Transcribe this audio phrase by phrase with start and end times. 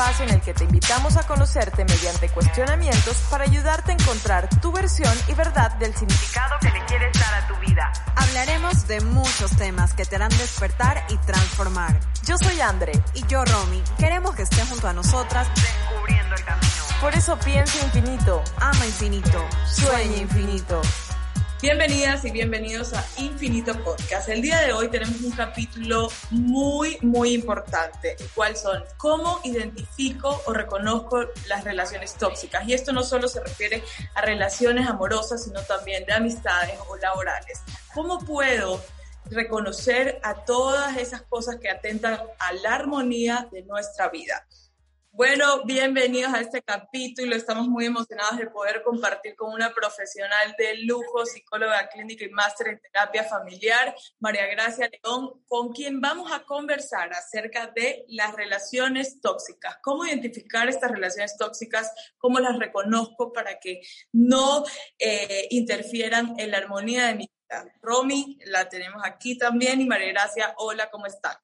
[0.00, 4.72] Espacio en el que te invitamos a conocerte mediante cuestionamientos para ayudarte a encontrar tu
[4.72, 7.92] versión y verdad del significado que le quieres dar a tu vida.
[8.16, 12.00] Hablaremos de muchos temas que te harán despertar y transformar.
[12.24, 12.92] Yo soy Andre.
[13.12, 13.82] Y yo, Romy.
[13.98, 16.84] Queremos que estés junto a nosotras descubriendo el camino.
[17.02, 20.80] Por eso piensa infinito, ama infinito, sueña infinito.
[21.62, 24.30] Bienvenidas y bienvenidos a Infinito Podcast.
[24.30, 30.54] El día de hoy tenemos un capítulo muy, muy importante, el son cómo identifico o
[30.54, 32.66] reconozco las relaciones tóxicas.
[32.66, 37.60] Y esto no solo se refiere a relaciones amorosas, sino también de amistades o laborales.
[37.92, 38.82] ¿Cómo puedo
[39.26, 44.46] reconocer a todas esas cosas que atentan a la armonía de nuestra vida?
[45.12, 47.34] Bueno, bienvenidos a este capítulo.
[47.34, 52.68] Estamos muy emocionados de poder compartir con una profesional de lujo, psicóloga clínica y máster
[52.68, 59.20] en terapia familiar, María Gracia León, con quien vamos a conversar acerca de las relaciones
[59.20, 64.64] tóxicas, cómo identificar estas relaciones tóxicas, cómo las reconozco para que no
[64.96, 67.74] eh, interfieran en la armonía de mi vida.
[67.82, 71.34] Romy, la tenemos aquí también y María Gracia, hola, ¿cómo están?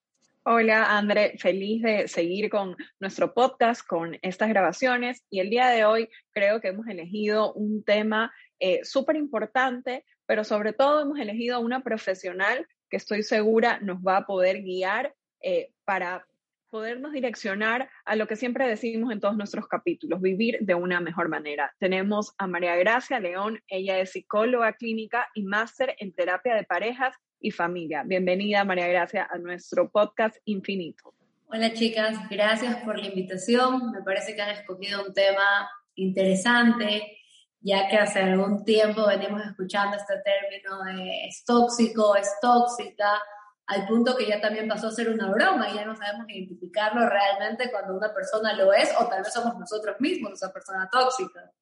[0.49, 5.25] Hola, André, feliz de seguir con nuestro podcast, con estas grabaciones.
[5.29, 10.45] Y el día de hoy creo que hemos elegido un tema eh, súper importante, pero
[10.45, 15.17] sobre todo hemos elegido a una profesional que estoy segura nos va a poder guiar
[15.43, 16.29] eh, para
[16.71, 21.29] podernos direccionar a lo que siempre decimos en todos nuestros capítulos, vivir de una mejor
[21.29, 21.75] manera.
[21.81, 27.17] Tenemos a María Gracia León, ella es psicóloga clínica y máster en terapia de parejas
[27.41, 28.03] y familia.
[28.05, 31.15] Bienvenida, María Gracia, a nuestro podcast Infinito.
[31.49, 33.93] Hola chicas, gracias por la invitación.
[33.93, 37.19] Me parece que han escogido un tema interesante,
[37.61, 43.21] ya que hace algún tiempo venimos escuchando este término de es tóxico, es tóxica,
[43.67, 47.09] al punto que ya también pasó a ser una broma y ya no sabemos identificarlo
[47.09, 51.53] realmente cuando una persona lo es o tal vez somos nosotros mismos esa persona tóxica.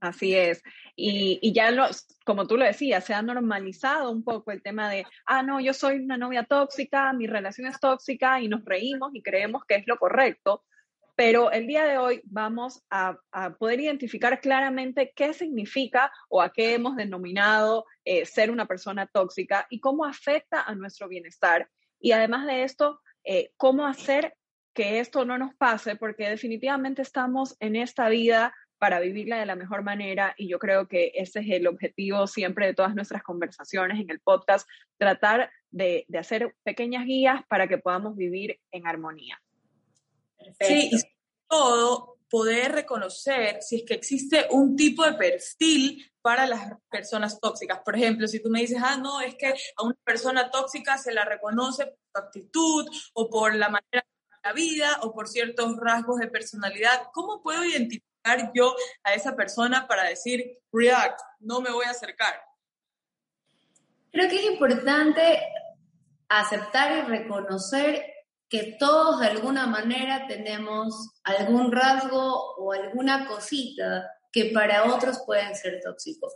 [0.00, 0.62] Así es.
[0.96, 1.70] Y, ya,
[2.24, 5.74] como tú lo decías, se ha normalizado un poco el tema de, ah, no, yo
[5.74, 9.86] soy una novia tóxica, mi relación es tóxica y nos reímos y creemos que es
[9.86, 10.64] lo correcto.
[11.16, 13.18] Pero el día de hoy vamos a,
[13.58, 19.66] poder identificar claramente qué significa o a qué hemos denominado eh, ser una persona tóxica
[19.68, 21.68] y cómo afecta a nuestro bienestar.
[22.00, 24.34] Y además de esto, eh, cómo hacer
[24.72, 29.56] que esto no nos pase, porque definitivamente estamos en esta vida para vivirla de la
[29.56, 34.00] mejor manera y yo creo que ese es el objetivo siempre de todas nuestras conversaciones
[34.00, 39.38] en el podcast, tratar de, hacer pequeñas guías para que podamos vivir en armonía.
[40.60, 41.14] Sí, y sobre
[41.46, 47.80] todo poder reconocer si es que existe un tipo de perfil para las personas tóxicas.
[47.84, 51.12] Por ejemplo, si tú me dices, ah, no, es que a una persona tóxica se
[51.12, 55.76] la reconoce por su actitud o por la manera de la vida o por ciertos
[55.76, 58.09] rasgos de personalidad, ¿cómo puedo identificar?
[58.54, 62.40] Yo a esa persona para decir, react, no me voy a acercar?
[64.12, 65.40] Creo que es importante
[66.28, 68.04] aceptar y reconocer
[68.48, 75.54] que todos de alguna manera tenemos algún rasgo o alguna cosita que para otros pueden
[75.54, 76.32] ser tóxicos.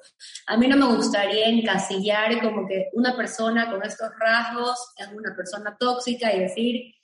[0.47, 5.35] A mí no me gustaría encasillar como que una persona con estos rasgos es una
[5.35, 6.95] persona tóxica y decir,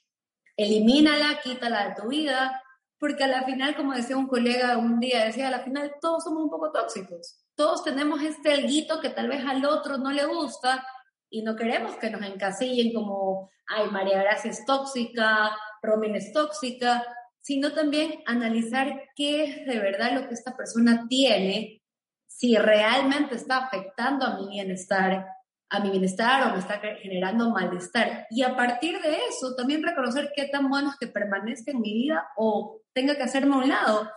[0.57, 2.63] elimínala, quítala de tu vida,
[3.00, 6.22] porque a la final, como decía un colega un día, decía, a la final todos
[6.22, 7.41] somos un poco tóxicos.
[7.55, 10.87] Todos tenemos este alguito que tal vez al otro no le gusta
[11.31, 17.03] y no queremos que nos encasillen como, ay, María Gracia es tóxica, Romin es tóxica,
[17.41, 21.83] sino también analizar qué es de verdad lo que esta persona tiene,
[22.27, 25.27] si realmente está afectando a mi bienestar,
[25.71, 28.27] a mi bienestar o me está generando malestar.
[28.31, 31.93] Y a partir de eso, también reconocer qué tan bueno es que permanezca en mi
[31.93, 34.11] vida o tenga que hacerme a un lado.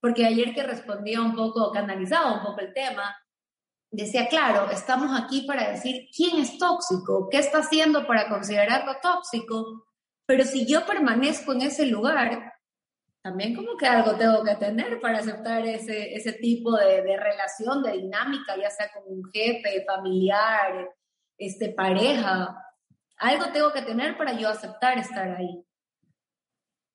[0.00, 3.16] Porque ayer que respondía un poco, canalizaba un poco el tema,
[3.90, 9.86] decía, claro, estamos aquí para decir quién es tóxico, qué está haciendo para considerarlo tóxico,
[10.26, 12.52] pero si yo permanezco en ese lugar,
[13.22, 17.82] también como que algo tengo que tener para aceptar ese, ese tipo de, de relación,
[17.82, 20.90] de dinámica, ya sea con un jefe, familiar,
[21.38, 22.62] este, pareja.
[23.16, 25.64] Algo tengo que tener para yo aceptar estar ahí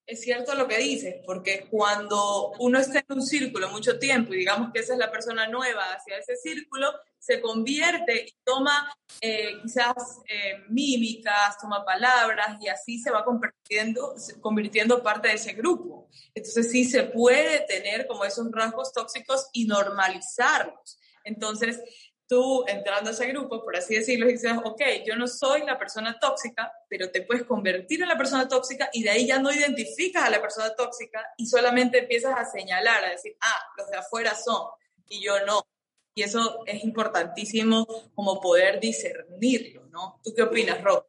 [0.05, 4.39] es cierto lo que dices, porque cuando uno está en un círculo mucho tiempo y
[4.39, 9.53] digamos que esa es la persona nueva hacia ese círculo, se convierte y toma eh,
[9.61, 16.09] quizás eh, mímicas, toma palabras y así se va convirtiendo, convirtiendo parte de ese grupo.
[16.35, 20.99] Entonces sí se puede tener como esos rasgos tóxicos y normalizarlos.
[21.23, 21.79] Entonces,
[22.27, 26.17] tú entrando a ese grupo, por así decirlo, dices, ok, yo no soy la persona
[26.19, 30.23] tóxica, pero te puedes convertir en la persona tóxica y de ahí ya no identificas
[30.23, 34.35] a la persona tóxica y solamente empiezas a señalar, a decir, ah, los de afuera
[34.35, 34.67] son
[35.07, 35.67] y yo no.
[36.15, 40.19] Y eso es importantísimo como poder discernirlo, ¿no?
[40.23, 41.05] ¿Tú qué opinas, Rob?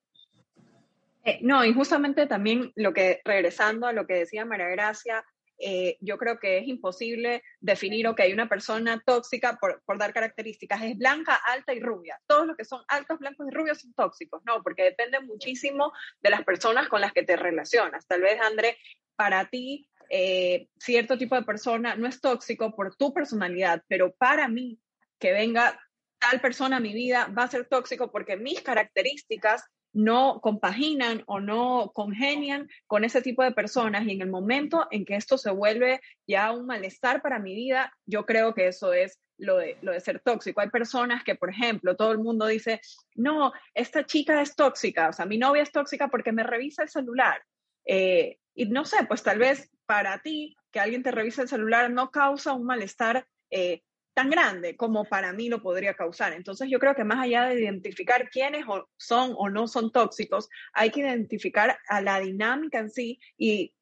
[1.25, 5.25] Eh, no, y justamente también lo que, regresando a lo que decía María Gracia,
[5.59, 10.83] eh, yo creo que es imposible definir, hay una persona tóxica por, por, dar características,
[10.83, 12.21] es blanca, alta y rubia.
[12.27, 16.31] Todos los que son altos, blancos y rubios son tóxicos, no, porque depende muchísimo de
[16.31, 18.07] las personas con las que te relacionas.
[18.07, 18.77] Tal vez, André,
[19.17, 24.49] para ti, eh, cierto tipo de persona no es tóxico por tu personalidad, pero para
[24.49, 24.81] mí,
[25.19, 25.81] que venga
[26.19, 31.41] tal persona a mi vida va a ser tóxico porque mis características no compaginan o
[31.41, 35.51] no congenian con ese tipo de personas y en el momento en que esto se
[35.51, 39.93] vuelve ya un malestar para mi vida, yo creo que eso es lo de, lo
[39.93, 40.61] de ser tóxico.
[40.61, 42.81] Hay personas que, por ejemplo, todo el mundo dice,
[43.15, 46.89] no, esta chica es tóxica, o sea, mi novia es tóxica porque me revisa el
[46.89, 47.43] celular.
[47.87, 51.91] Eh, y no sé, pues tal vez para ti que alguien te revise el celular
[51.91, 53.83] no causa un malestar eh,
[54.15, 56.33] tan grande como para mí lo podría causar.
[56.33, 58.65] Entonces yo creo que más allá de identificar quiénes
[58.97, 63.75] son o no son tóxicos, hay que identificar a la dinámica en sí y,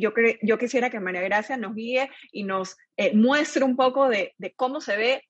[0.00, 0.12] yo,
[0.42, 4.54] yo quisiera que María Gracia nos guíe y nos eh, muestre un poco de, de
[4.54, 5.24] cómo se ve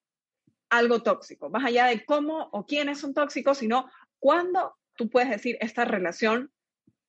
[0.68, 5.56] algo tóxico, más allá de cómo o quiénes son tóxicos, sino cuándo tú puedes decir
[5.60, 6.52] esta relación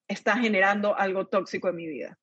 [0.07, 2.17] está generando algo tóxico en mi vida.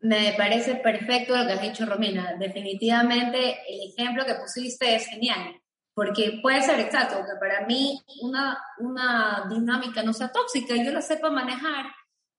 [0.00, 2.34] Me parece perfecto lo que has dicho, Romina.
[2.38, 5.60] Definitivamente el ejemplo que pusiste es genial,
[5.94, 11.02] porque puede ser exacto, que para mí una, una dinámica no sea tóxica, yo la
[11.02, 11.86] sepa manejar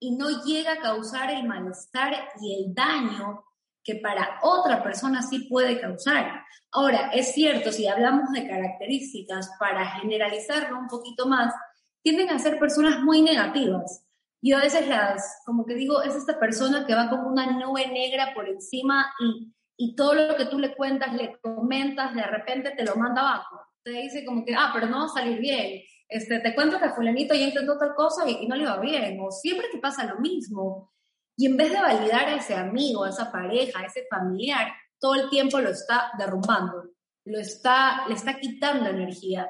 [0.00, 3.44] y no llega a causar el malestar y el daño
[3.84, 6.42] que para otra persona sí puede causar.
[6.72, 11.54] Ahora, es cierto, si hablamos de características, para generalizarlo un poquito más,
[12.02, 14.04] tienden a ser personas muy negativas
[14.42, 17.86] yo a veces las, como que digo, es esta persona que va como una nube
[17.86, 22.72] negra por encima y, y todo lo que tú le cuentas, le comentas, de repente
[22.76, 23.60] te lo manda abajo.
[23.84, 25.82] Te dice como que, ah, pero no va a salir bien.
[26.08, 29.18] Este, te cuento que fulanito ya intentó tal cosa y, y no le va bien.
[29.20, 30.92] O siempre te pasa lo mismo.
[31.36, 35.14] Y en vez de validar a ese amigo, a esa pareja, a ese familiar, todo
[35.14, 36.84] el tiempo lo está derrumbando,
[37.24, 39.48] lo está, le está quitando energía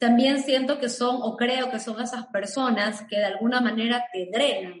[0.00, 4.30] también siento que son, o creo que son esas personas que de alguna manera te
[4.32, 4.80] drenan.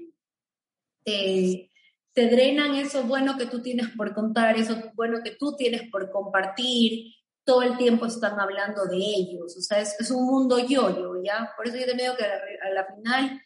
[1.04, 1.70] Te,
[2.14, 6.10] te drenan eso bueno que tú tienes por contar, eso bueno que tú tienes por
[6.10, 7.12] compartir.
[7.44, 9.54] Todo el tiempo están hablando de ellos.
[9.58, 11.52] O sea, es, un mundo yo-yo, ¿ya?
[11.54, 13.42] Por eso yo te digo que a la, final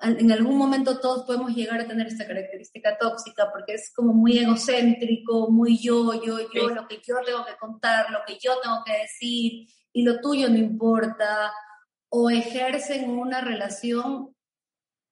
[0.00, 4.38] en algún momento todos podemos llegar a tener esta característica tóxica porque es como muy
[4.38, 8.82] egocéntrico, muy yo, yo, yo, lo que yo tengo que contar, lo que yo tengo
[8.84, 11.52] que decir, y lo tuyo no importa,
[12.10, 14.34] o ejercen una relación,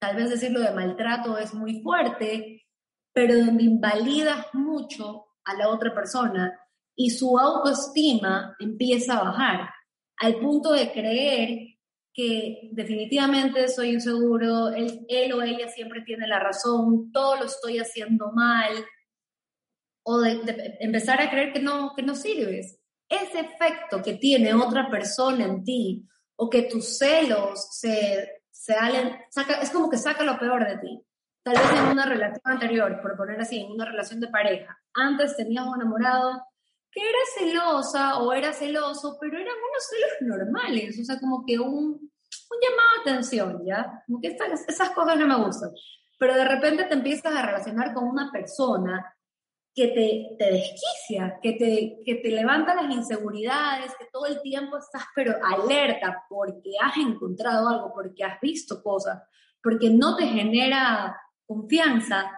[0.00, 2.66] tal vez decirlo de maltrato es muy fuerte,
[3.14, 6.58] pero donde invalidas mucho a la otra persona
[6.96, 9.70] y su autoestima empieza a bajar
[10.18, 11.58] al punto de creer
[12.12, 17.78] que definitivamente soy inseguro, él, él, o ella siempre tiene la razón, todo lo estoy
[17.78, 18.84] haciendo mal,
[20.04, 22.81] o de, empezar a creer que no, que no sirves
[23.12, 28.74] ese efecto que tiene otra persona en ti o que tus celos se, se
[29.30, 31.02] saca, es como que saca lo peor de ti.
[31.42, 35.36] Tal vez en una relación anterior, por poner así, en una relación de pareja, antes
[35.36, 36.42] tenías un enamorado
[36.90, 41.58] que era celosa o era celoso, pero eran unos celos normales, o sea, como que
[41.58, 44.04] un, un llamado a atención, ¿ya?
[44.06, 45.70] Como que estas, esas cosas no me gustan.
[46.18, 49.04] Pero de repente te empiezas a relacionar con una persona
[49.74, 54.76] que te, te desquicia, que te, que te levanta las inseguridades, que todo el tiempo
[54.76, 59.22] estás pero alerta porque has encontrado algo, porque has visto cosas,
[59.62, 62.30] porque no te genera confianza,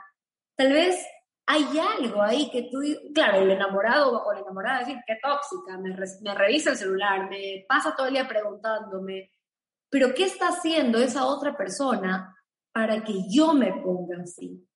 [0.56, 1.04] tal vez
[1.46, 2.80] hay algo ahí que tú,
[3.12, 7.64] claro, el enamorado o la enamorada decir, qué tóxica, me, me revisa el celular, me
[7.68, 9.30] pasa todo el día preguntándome,
[9.90, 12.34] pero ¿qué está haciendo esa otra persona
[12.72, 14.66] para que yo me ponga así?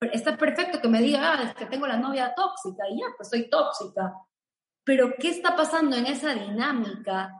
[0.00, 3.28] Está perfecto que me diga, ah, es que tengo la novia tóxica y ya, pues
[3.28, 4.14] soy tóxica.
[4.84, 7.30] Pero ¿qué está pasando en esa dinámica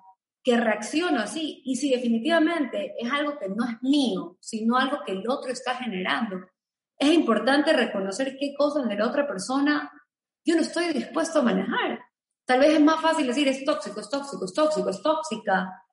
[0.49, 1.61] que reacciono así.
[1.65, 5.75] Y si definitivamente es algo que no es mío, sino algo que el otro está
[5.77, 6.39] generando,
[6.99, 9.93] es importante reconocer qué cosas de la otra persona
[10.45, 12.01] yo no estoy dispuesto a manejar.
[12.47, 15.85] Tal vez es más fácil decir es tóxico, es tóxico, es tóxico, es tóxica,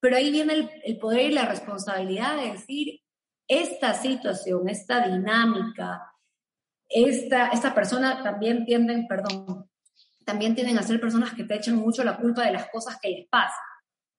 [0.00, 3.00] pero ahí viene el, el poder y la responsabilidad de decir,
[3.48, 6.12] esta situación, esta dinámica,
[6.88, 9.68] esta, esta persona también tienden, perdón,
[10.24, 13.08] también tienden a ser personas que te echan mucho la culpa de las cosas que
[13.08, 13.64] les pasan.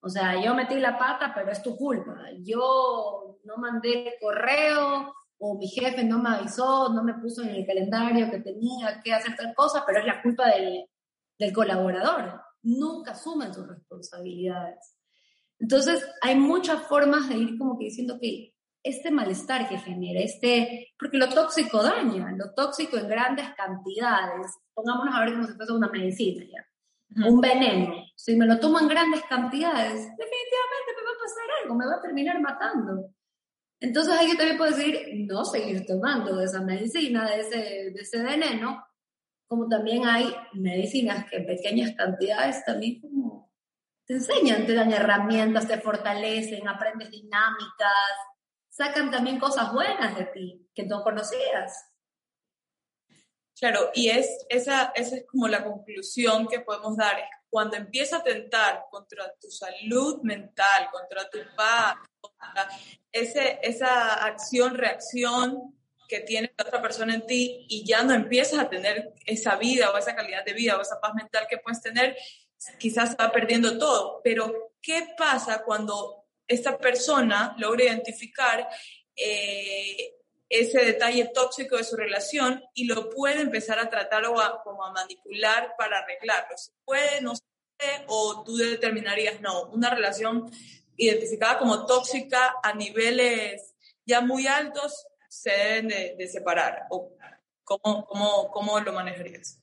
[0.02, 2.16] O sea, yo metí la pata, pero es tu culpa.
[2.42, 7.66] Yo no mandé correo o mi jefe no me avisó, no me puso en el
[7.66, 10.86] calendario que tenía que hacer tal cosa, pero es la culpa del,
[11.38, 12.40] del colaborador.
[12.62, 14.96] Nunca asumen sus responsabilidades.
[15.58, 20.92] Entonces, hay muchas formas de ir como que diciendo que este malestar que genera, este,
[20.98, 25.72] porque lo tóxico daña, lo tóxico en grandes cantidades, pongámonos a ver como si fuese
[25.72, 31.10] una medicina ya, un veneno, si me lo tomo en grandes cantidades, definitivamente me va
[31.10, 33.10] a pasar algo, me va a terminar matando.
[33.80, 37.56] Entonces ahí yo también puedo decir, no seguir tomando de esa medicina, de ese,
[37.92, 38.84] de ese veneno,
[39.46, 43.50] como también hay medicinas que en pequeñas cantidades también como
[44.06, 48.16] te enseñan, te dan herramientas, te fortalecen, aprendes dinámicas,
[48.70, 51.86] sacan también cosas buenas de ti que no conocías.
[53.58, 57.18] Claro, y es, esa, esa es como la conclusión que podemos dar.
[57.18, 62.68] Es cuando empieza a atentar contra tu salud mental, contra tu paz, contra
[63.12, 65.76] esa acción-reacción
[66.08, 69.90] que tiene la otra persona en ti y ya no empiezas a tener esa vida
[69.90, 72.16] o esa calidad de vida o esa paz mental que puedes tener,
[72.78, 74.20] quizás va perdiendo todo.
[74.24, 76.19] Pero, ¿qué pasa cuando
[76.50, 78.68] esta persona logra identificar
[79.14, 80.16] eh,
[80.48, 84.84] ese detalle tóxico de su relación y lo puede empezar a tratar o a, como
[84.84, 86.58] a manipular para arreglarlo.
[86.58, 87.34] Se puede, no
[87.76, 90.50] puede, o tú determinarías, no, una relación
[90.96, 96.86] identificada como tóxica a niveles ya muy altos se deben de, separar.
[96.90, 97.12] ¿O
[97.62, 99.62] cómo, cómo, ¿Cómo lo manejarías?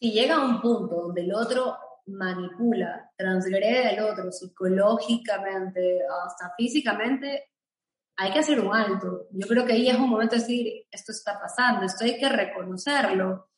[0.00, 1.76] Si llega a un punto donde el otro
[2.10, 7.50] manipula, transgrede al otro psicológicamente, hasta físicamente,
[8.16, 9.28] hay que hacer un alto.
[9.32, 12.28] Yo creo que ahí es un momento de decir, esto está pasando, esto hay que
[12.28, 13.48] reconocerlo.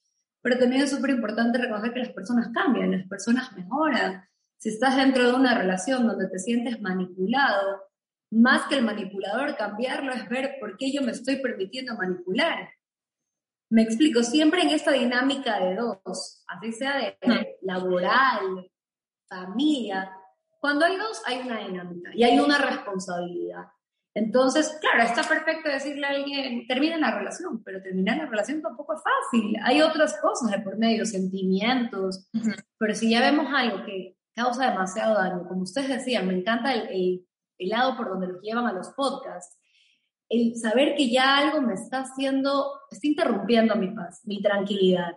[0.40, 4.24] Pero también es súper importante reconocer que las personas cambian, las personas mejoran.
[4.58, 7.82] Si estás dentro de una relación donde te sientes manipulado,
[8.30, 12.68] más que el manipulador cambiarlo es ver por qué yo me estoy permitiendo manipular.
[13.72, 18.70] Me explico, siempre en esta dinámica de dos, así sea de laboral,
[19.26, 20.14] familia,
[20.60, 23.68] cuando hay dos hay una dinámica y hay una responsabilidad.
[24.14, 28.92] Entonces, claro, está perfecto decirle a alguien, termina la relación, pero terminar la relación tampoco
[28.92, 29.56] es fácil.
[29.64, 32.28] Hay otras cosas de por medio, sentimientos,
[32.76, 37.26] pero si ya vemos algo que causa demasiado daño, como ustedes decían, me encanta el,
[37.56, 39.56] el lado por donde los llevan a los podcasts,
[40.32, 45.14] el saber que ya algo me está haciendo, está interrumpiendo mi paz, mi tranquilidad.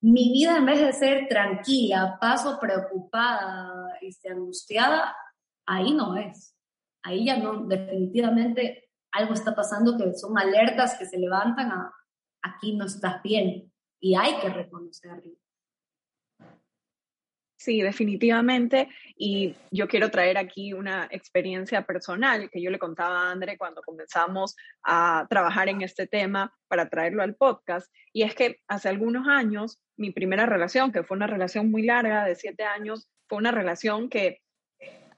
[0.00, 5.16] Mi vida en vez de ser tranquila, paso preocupada, este, angustiada,
[5.66, 6.54] ahí no es.
[7.02, 11.92] Ahí ya no, definitivamente algo está pasando que son alertas que se levantan a
[12.42, 15.32] aquí no estás bien y hay que reconocerlo.
[17.56, 18.88] Sí, definitivamente.
[19.16, 23.80] Y yo quiero traer aquí una experiencia personal que yo le contaba a André cuando
[23.82, 27.90] comenzamos a trabajar en este tema para traerlo al podcast.
[28.12, 32.26] Y es que hace algunos años, mi primera relación, que fue una relación muy larga
[32.26, 34.42] de siete años, fue una relación que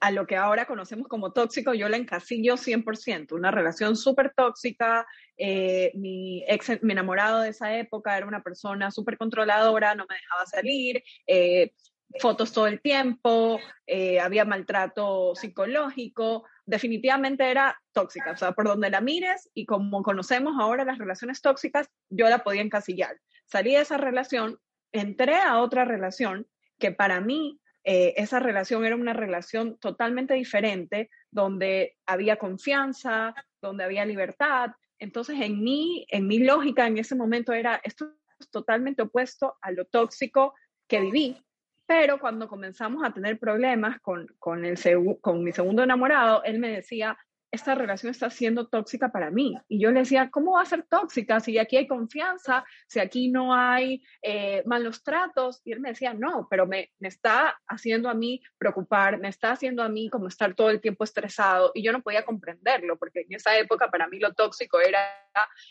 [0.00, 5.06] a lo que ahora conocemos como tóxico, yo la encasillo 100%, una relación súper tóxica.
[5.36, 10.14] Eh, mi ex, mi enamorado de esa época era una persona súper controladora, no me
[10.14, 11.72] dejaba salir, eh,
[12.20, 18.90] fotos todo el tiempo, eh, había maltrato psicológico, definitivamente era tóxica, o sea, por donde
[18.90, 23.18] la mires y como conocemos ahora las relaciones tóxicas, yo la podía encasillar.
[23.44, 24.58] Salí de esa relación,
[24.92, 26.46] entré a otra relación
[26.78, 33.84] que para mí eh, esa relación era una relación totalmente diferente, donde había confianza, donde
[33.84, 34.72] había libertad.
[34.98, 39.70] Entonces, en mí, en mi lógica en ese momento era, esto es totalmente opuesto a
[39.70, 40.54] lo tóxico
[40.86, 41.42] que viví.
[41.88, 44.78] Pero cuando comenzamos a tener problemas con, con, el
[45.22, 47.16] con mi segundo enamorado, él me decía,
[47.50, 49.56] esta relación está siendo tóxica para mí.
[49.68, 53.30] Y yo le decía, ¿cómo va a ser tóxica si aquí hay confianza, si aquí
[53.30, 55.62] no hay eh, malos tratos?
[55.64, 59.52] Y él me decía, no, pero me, me, está haciendo a mí preocupar, me está
[59.52, 61.72] haciendo a mí como estar todo el tiempo estresado.
[61.74, 65.00] Y yo no podía comprenderlo, porque en esa época para mí lo tóxico era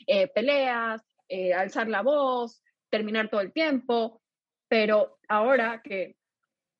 [0.07, 4.19] eh, peleas, eh, alzar la voz, terminar todo el tiempo.
[4.67, 6.17] Pero ahora que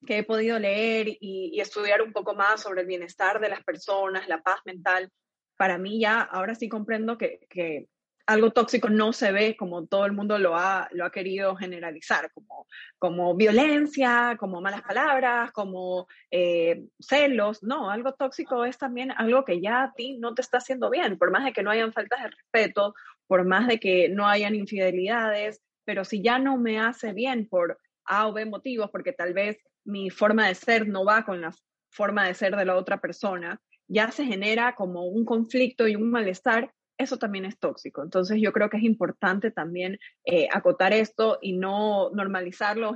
[0.06, 4.28] que he podido leer y, estudiar un poco más sobre el bienestar de las personas,
[4.28, 5.10] la paz mental,
[5.56, 7.88] para mí ya ahora sí comprendo que, que
[8.26, 12.30] algo tóxico no se ve como todo el mundo lo ha, lo ha querido generalizar,
[12.32, 12.66] como,
[12.98, 17.62] como violencia, como malas palabras, como eh, celos.
[17.62, 21.18] No, algo tóxico es también algo que ya a ti no te está haciendo bien,
[21.18, 22.94] por más de que no hayan faltas de respeto,
[23.26, 27.78] por más de que no hayan infidelidades, pero si ya no me hace bien por
[28.04, 31.50] A o B motivos, porque tal vez mi forma de ser no va con la
[31.90, 36.10] forma de ser de la otra persona, ya se genera como un conflicto y un
[36.10, 38.02] malestar, eso también es tóxico.
[38.02, 42.94] Entonces yo creo que es importante también eh, acotar esto y no normalizarlo,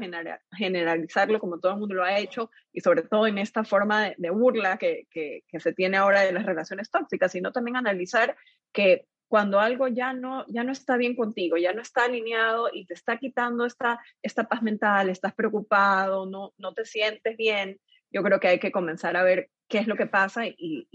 [0.54, 4.30] generalizarlo como todo el mundo lo ha hecho y sobre todo en esta forma de,
[4.30, 8.36] burla que, que, se tiene ahora de las relaciones tóxicas, sino también analizar
[8.70, 12.84] que cuando algo ya no, ya no está bien contigo, ya no está alineado y
[12.84, 18.22] te está quitando esta, esta paz mental, estás preocupado, no, no te sientes bien, yo
[18.22, 20.86] creo que hay que comenzar a ver qué es lo que pasa y,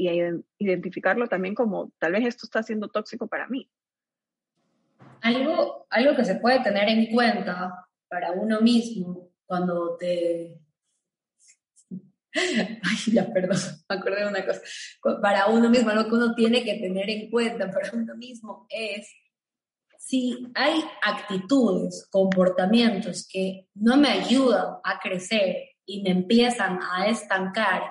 [0.60, 3.68] identificarlo también como tal vez esto está siendo tóxico para mí.
[5.24, 10.60] Algo, algo que se puede tener en cuenta para uno mismo cuando te...
[12.84, 13.58] Ay, ya, perdón,
[13.90, 14.62] me acordé de una cosa.
[15.22, 19.08] Para uno mismo, algo que uno tiene que tener en cuenta para uno mismo es
[19.98, 27.84] si hay actitudes, comportamientos que no me ayudan a crecer y me empiezan a estancar,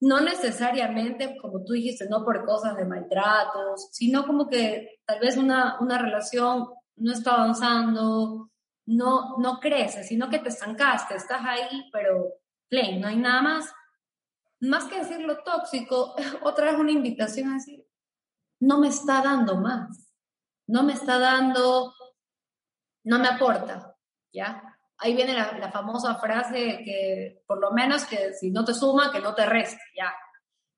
[0.00, 5.38] no necesariamente, como tú dijiste, no por cosas de maltratos, sino como que tal vez
[5.38, 8.50] una, una relación no está avanzando,
[8.86, 12.34] no, no crece, sino que te estancaste, estás ahí, pero
[12.68, 13.72] plain, no hay nada más.
[14.68, 17.86] Más que decir lo tóxico, otra vez una invitación a decir,
[18.60, 20.12] no me está dando más,
[20.66, 21.94] no me está dando,
[23.04, 23.96] no me aporta,
[24.32, 24.74] ¿ya?
[24.98, 29.20] ahí viene la, famosa frase que por lo menos que si no te suma, que
[29.20, 30.14] no te reste, ya.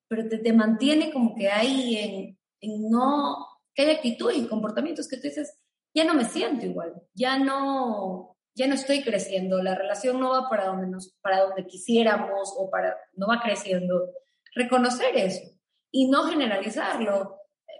[0.08, 5.08] Pero te, te mantiene como que ahí en, en, no, que hay actitud y comportamientos
[5.08, 5.58] que tú dices,
[5.94, 10.48] ya no me siento igual, ya no, ya no estoy creciendo, la relación no va
[10.48, 14.10] para donde, nos, para donde quisiéramos o para, no va creciendo.
[14.54, 15.42] Reconocer eso
[15.90, 17.36] y no generalizarlo.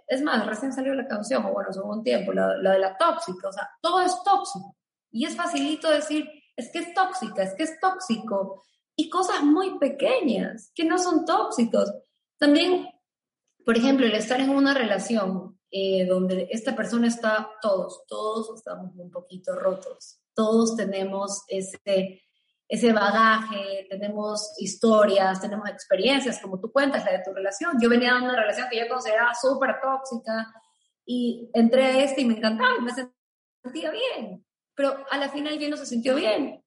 [0.07, 2.95] Es más, recién salió la canción, o bueno, hace un tiempo, la, la de la
[2.95, 4.77] tóxica, o sea, todo es tóxico
[5.11, 8.63] y es facilito decir, es que es tóxica, es que es tóxico.
[8.95, 11.91] Y cosas muy pequeñas que no son tóxicos.
[12.37, 12.87] También,
[13.65, 18.91] por ejemplo, el estar en una relación eh, donde esta persona está, todos, todos estamos
[18.95, 20.19] un poquito rotos.
[20.37, 22.21] Todos tenemos ese,
[22.69, 27.73] ese bagaje, tenemos historias, tenemos experiencias, como tú cuentas, la de tu relación.
[27.81, 30.53] Yo venía de una relación que yo consideraba súper tóxica
[31.03, 34.47] y entré a este y me encantaba, me sentía bien
[34.77, 36.63] pero a la final ya no se sintió bien.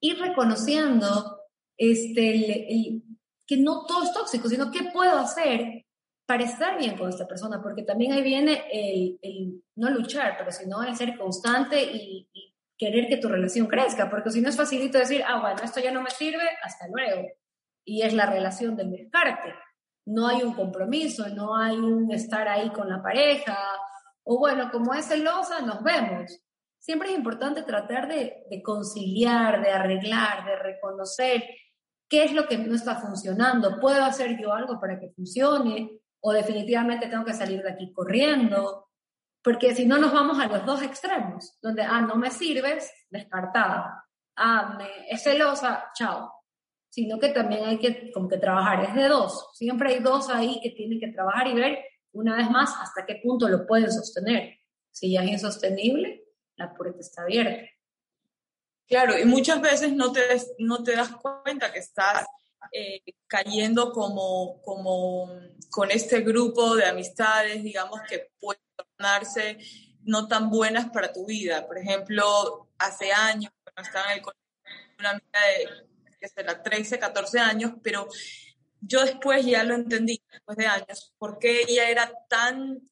[0.00, 1.40] Ir reconociendo
[1.76, 3.02] este,
[3.44, 5.84] que no todo es tóxico, sino qué puedo hacer
[6.26, 10.80] para estar bien con esta persona, porque también ahí viene el, no luchar, pero sino
[10.84, 14.98] el ser constante y, y, querer que tu relación crezca, porque si no es facilito
[14.98, 17.28] decir, ah, bueno, esto ya no me sirve, hasta luego.
[17.84, 19.54] Y es la relación del descarte.
[20.06, 23.58] No hay un compromiso, no hay un estar ahí con la pareja,
[24.24, 26.40] o bueno, como es celosa, nos vemos
[26.78, 31.44] siempre es importante tratar de, conciliar, de arreglar, de reconocer
[32.08, 33.78] qué es lo que no está funcionando.
[33.80, 36.00] ¿Puedo hacer yo algo para que funcione?
[36.20, 38.87] ¿O definitivamente tengo que salir de aquí corriendo?
[39.42, 44.04] Porque si no nos vamos a los dos extremos, donde, ah, no me sirves, descartada.
[44.36, 46.32] Ah, me, es celosa, chao.
[46.88, 49.50] Sino que también hay que, como que trabajar, es de dos.
[49.54, 51.78] Siempre hay dos ahí que tienen que trabajar y ver,
[52.12, 54.58] una vez más, hasta qué punto lo pueden sostener.
[54.90, 56.24] Si ya es insostenible,
[56.56, 57.70] la puerta está abierta.
[58.88, 60.22] Claro, y muchas veces no te,
[60.58, 62.26] no te das cuenta que estás
[62.72, 65.30] eh, cayendo como, como
[65.70, 68.62] con este grupo de amistades, digamos, que pueden
[70.02, 71.66] no tan buenas para tu vida.
[71.66, 74.44] Por ejemplo, hace años, cuando estaba en el colegio,
[74.98, 78.08] una amiga de que será 13, 14 años, pero
[78.80, 82.88] yo después ya lo entendí, después de años, porque ella era tan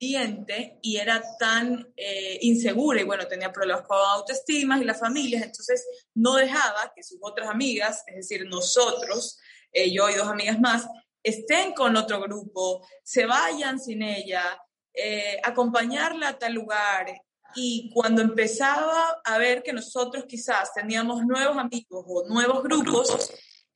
[0.00, 5.86] y era tan eh, insegura y bueno, tenía problemas con autoestima y las familias, entonces
[6.14, 9.38] no dejaba que sus otras amigas, es decir, nosotros,
[9.72, 10.86] eh, yo y dos amigas más,
[11.22, 14.60] estén con otro grupo, se vayan sin ella,
[14.92, 17.06] eh, acompañarla a tal lugar.
[17.54, 23.30] Y cuando empezaba a ver que nosotros quizás teníamos nuevos amigos o nuevos grupos,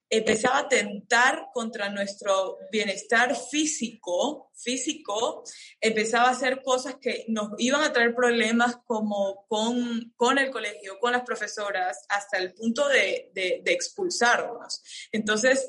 [0.09, 5.43] empezaba a tentar contra nuestro bienestar físico, físico,
[5.81, 10.99] empezaba a hacer cosas que nos iban a traer problemas como con, con el colegio,
[11.01, 14.83] con las profesoras, hasta el punto de, de, de expulsarnos.
[15.11, 15.69] Entonces,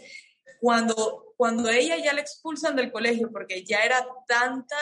[0.60, 4.78] cuando, cuando ella ya la expulsan del colegio, porque ya era tanta,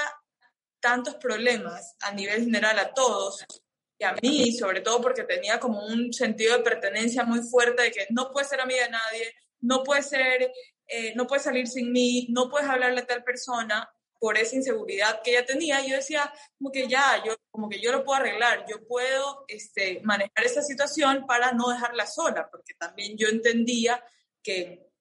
[0.79, 3.45] tantos problemas a nivel general a todos,
[3.97, 7.91] y a mí, sobre todo porque tenía como un sentido de pertenencia muy fuerte de
[7.91, 10.51] que no puedes ser amiga de nadie, no puedes ser,
[10.87, 15.21] eh, no puedes salir sin mí, no puedes hablarle a tal persona por esa inseguridad
[15.21, 15.85] que ella tenía.
[15.85, 19.99] Yo decía, como que ya, yo, como que yo lo puedo arreglar, yo puedo este,
[20.03, 24.03] manejar esa situación para no dejarla sola, porque también yo entendía
[24.41, 24.92] que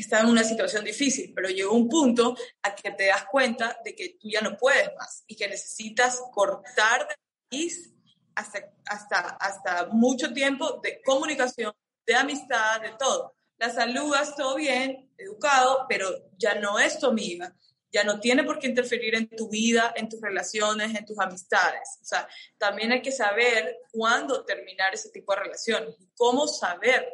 [0.00, 3.94] estaba en una situación difícil, pero llegó un punto a que te das cuenta de
[3.94, 7.14] que tú ya no puedes más y que necesitas cortar de
[7.50, 7.92] raíz
[8.34, 11.72] hasta, hasta, hasta mucho tiempo de comunicación,
[12.06, 13.34] de amistad, de todo.
[13.58, 17.52] La saludas, todo bien, educado, pero ya no es tu amiga,
[17.90, 21.98] ya no tiene por qué interferir en tu vida, en tus relaciones, en tus amistades.
[22.02, 27.12] O sea, también hay que saber cuándo terminar ese tipo de relaciones y cómo saber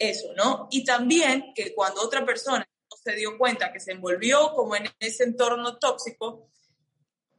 [0.00, 0.66] eso, ¿no?
[0.70, 2.66] Y también que cuando otra persona
[3.04, 6.50] se dio cuenta que se envolvió como en ese entorno tóxico,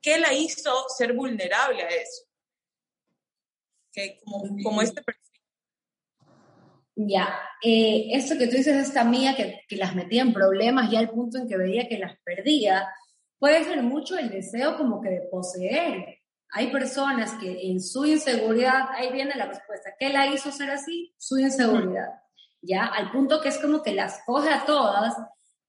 [0.02, 2.24] ¿qué la hizo ser vulnerable a eso?
[3.92, 5.22] Que como, como este perfil.
[6.96, 11.00] Ya, eh, esto que tú dices esta amiga que, que las metía en problemas ya
[11.00, 12.88] al punto en que veía que las perdía,
[13.40, 16.20] puede ser mucho el deseo como que de poseer.
[16.50, 21.14] Hay personas que en su inseguridad, ahí viene la respuesta, ¿qué la hizo ser así?
[21.18, 22.21] Su inseguridad.
[22.62, 22.86] ¿Ya?
[22.86, 25.16] Al punto que es como que las coge a todas,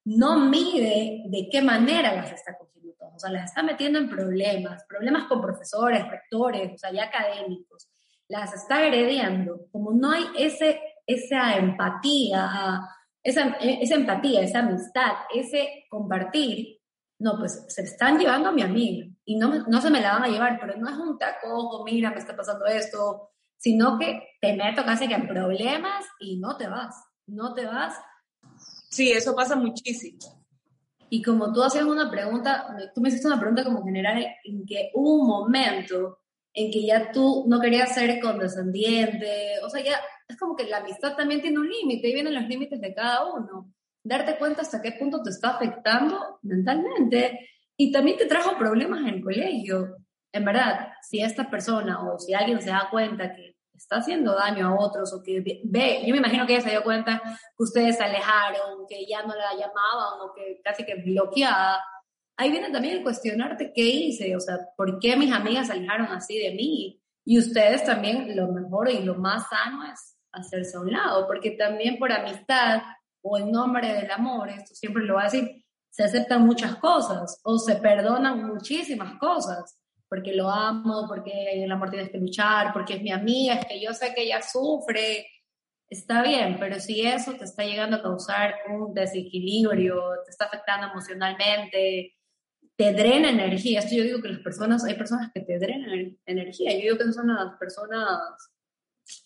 [0.04, 4.08] no mide de qué manera las está cogiendo todas, o sea, las está metiendo en
[4.08, 7.88] problemas, problemas con profesores, rectores, o sea, ya académicos,
[8.28, 12.80] las está heredando, como no hay ese, esa empatía,
[13.22, 16.78] esa, esa empatía, esa amistad, ese compartir,
[17.18, 19.06] no, pues se están llevando a mi amiga.
[19.24, 22.10] Y no, no se me la van a llevar, pero no es un taco, mira,
[22.10, 23.30] me está pasando esto,
[23.62, 26.96] sino que te meto casi que en problemas y no te vas,
[27.26, 27.94] no te vas.
[28.90, 30.18] Sí, eso pasa muchísimo.
[31.08, 34.90] Y como tú hacías una pregunta, tú me hiciste una pregunta como general en que
[34.94, 36.18] hubo un momento
[36.52, 40.78] en que ya tú no querías ser condescendiente, o sea, ya es como que la
[40.78, 43.72] amistad también tiene un límite y vienen los límites de cada uno.
[44.02, 49.08] Darte cuenta hasta qué punto te está afectando mentalmente y también te trajo problemas en
[49.08, 49.98] el colegio.
[50.32, 53.51] En verdad, si esta persona o si alguien se da cuenta que
[53.82, 56.82] está haciendo daño a otros o que ve, yo me imagino que ella se dio
[56.82, 61.82] cuenta que ustedes se alejaron, que ya no la llamaban o que casi que bloqueada.
[62.36, 66.06] Ahí viene también el cuestionarte qué hice, o sea, por qué mis amigas se alejaron
[66.06, 67.02] así de mí.
[67.24, 71.52] Y ustedes también lo mejor y lo más sano es hacerse a un lado, porque
[71.52, 72.82] también por amistad
[73.22, 77.40] o en nombre del amor, esto siempre lo voy a decir, se aceptan muchas cosas
[77.44, 79.78] o se perdonan muchísimas cosas
[80.12, 83.80] porque lo amo, porque el amor tienes que luchar, porque es mi amiga, es que
[83.80, 85.26] yo sé que ella sufre,
[85.88, 90.88] está bien, pero si eso te está llegando a causar un desequilibrio, te está afectando
[90.88, 92.14] emocionalmente,
[92.76, 96.74] te drena energía, esto yo digo que las personas, hay personas que te drenan energía,
[96.74, 98.20] yo digo que son las personas,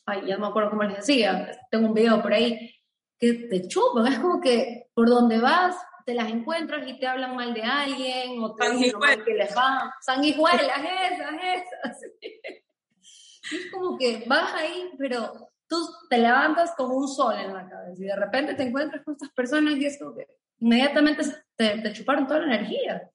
[0.04, 2.72] ay, ya no me acuerdo cómo les decía, tengo un video por ahí,
[3.18, 5.74] que te chupan, es como que por donde vas
[6.06, 9.92] te las encuentras y te hablan mal de alguien o te dicen que les va.
[10.00, 12.02] Sanguijuelas, esas, esas.
[12.22, 15.32] es como que vas ahí, pero
[15.66, 15.76] tú
[16.08, 19.32] te levantas como un sol en la cabeza y de repente te encuentras con estas
[19.32, 20.28] personas y es como que
[20.60, 21.24] inmediatamente
[21.56, 23.10] te, te chuparon toda la energía.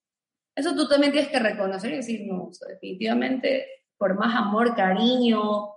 [0.53, 5.75] Eso tú también tienes que reconocer y decir, no, definitivamente, por más amor, cariño,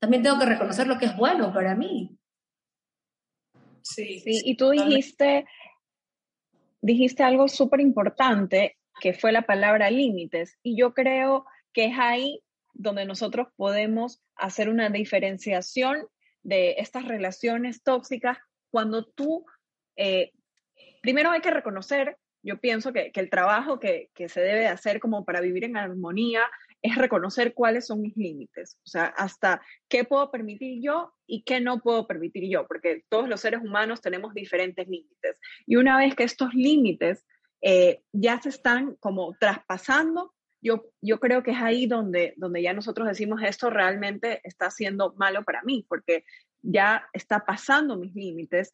[0.00, 2.18] también tengo que reconocer lo que es bueno para mí.
[3.82, 5.46] Sí, sí, y tú dijiste
[6.86, 10.56] dijiste algo súper importante, que fue la palabra límites.
[10.62, 12.42] Y yo creo que es ahí
[12.74, 16.06] donde nosotros podemos hacer una diferenciación
[16.42, 18.38] de estas relaciones tóxicas
[18.70, 19.44] cuando tú,
[19.96, 20.32] eh,
[21.02, 25.24] primero hay que reconocer, yo pienso que, el trabajo que, que, se debe hacer como
[25.24, 26.42] para vivir en armonía
[26.86, 31.60] es reconocer cuáles son mis límites, o sea, hasta qué puedo permitir yo y qué
[31.60, 35.36] no puedo permitir yo, porque todos los seres humanos tenemos diferentes límites.
[35.66, 37.24] Y una vez que estos límites
[37.60, 42.72] eh, ya se están como traspasando, yo, yo creo que es ahí donde, donde ya
[42.72, 46.24] nosotros decimos esto realmente está siendo malo para mí, porque
[46.62, 48.72] ya está pasando mis límites.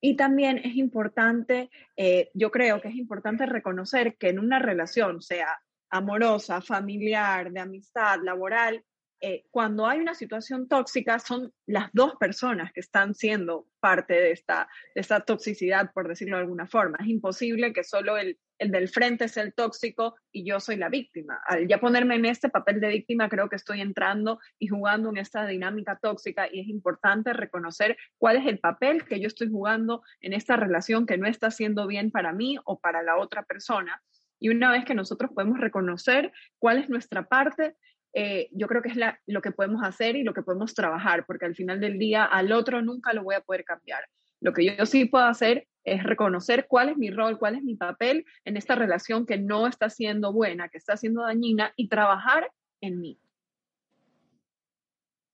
[0.00, 5.22] Y también es importante, eh, yo creo que es importante reconocer que en una relación,
[5.22, 5.48] sea
[5.90, 8.84] amorosa, familiar, de amistad, laboral,
[9.20, 14.32] eh, cuando hay una situación tóxica, son las dos personas que están siendo parte de
[14.32, 16.98] esta, de esta toxicidad, por decirlo de alguna forma.
[17.00, 20.90] Es imposible que solo el, el del frente sea el tóxico y yo soy la
[20.90, 21.40] víctima.
[21.46, 25.16] Al ya ponerme en este papel de víctima, creo que estoy entrando y jugando en
[25.16, 30.02] esta dinámica tóxica y es importante reconocer cuál es el papel que yo estoy jugando
[30.20, 34.02] en esta relación que no está haciendo bien para mí o para la otra persona.
[34.38, 37.76] Y una vez que nosotros podemos reconocer cuál es nuestra parte,
[38.12, 38.96] eh, yo creo que es
[39.26, 42.52] lo que podemos hacer y lo que podemos trabajar, porque al final del día al
[42.52, 44.04] otro nunca lo voy a poder cambiar.
[44.40, 47.76] Lo que yo sí puedo hacer es reconocer cuál es mi rol, cuál es mi
[47.76, 52.50] papel en esta relación que no está siendo buena, que está siendo dañina y trabajar
[52.80, 53.20] en mí.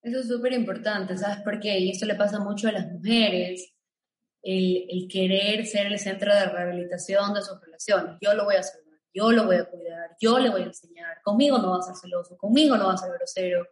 [0.03, 1.79] Eso es súper importante, ¿sabes por qué?
[1.79, 3.73] Y esto le pasa mucho a las mujeres,
[4.43, 8.17] el, el, querer ser el centro de rehabilitación de sus relaciones.
[8.21, 8.82] Yo lo voy a hacer
[9.15, 12.11] yo lo voy a cuidar, yo le voy a enseñar, conmigo no vas a ser
[12.11, 13.67] celoso, conmigo no vas a ser grosero.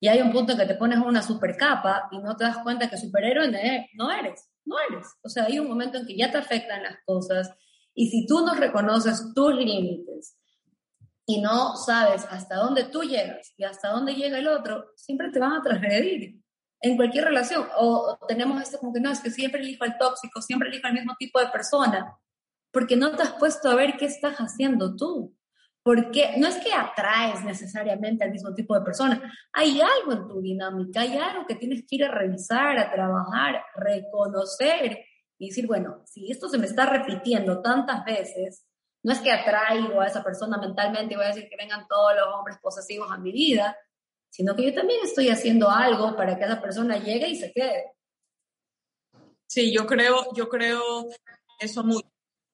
[0.00, 2.58] Y hay un punto en que te pones una super capa y no te das
[2.58, 3.48] cuenta que superhéroe
[3.94, 5.06] no eres, no eres.
[5.22, 7.50] O sea, hay un momento en que ya te afectan las cosas
[7.94, 10.38] y si tú no reconoces tus límites
[11.26, 15.40] y no sabes hasta dónde tú llegas y hasta dónde llega el otro, siempre te
[15.40, 16.40] van a transgredir
[16.80, 17.66] en cualquier relación.
[17.76, 20.94] O, tenemos esto como que no, es que siempre elijo al tóxico, siempre elijo al
[20.94, 22.16] mismo tipo de persona
[22.70, 25.34] porque no te has puesto a ver qué estás haciendo tú.
[25.82, 30.40] Porque no es que atraes necesariamente al mismo tipo de persona, hay algo en tu
[30.42, 35.06] dinámica, hay algo que tienes que ir a revisar, a trabajar, reconocer
[35.38, 38.66] y decir, bueno, si esto se me está repitiendo tantas veces,
[39.02, 42.14] no es que atraigo a esa persona mentalmente y voy a decir que vengan todos
[42.16, 43.74] los hombres posesivos a mi vida,
[44.28, 47.92] sino que yo también estoy haciendo algo para que esa persona llegue y se quede.
[49.46, 50.82] Sí, yo creo, yo creo
[51.60, 52.06] eso mucho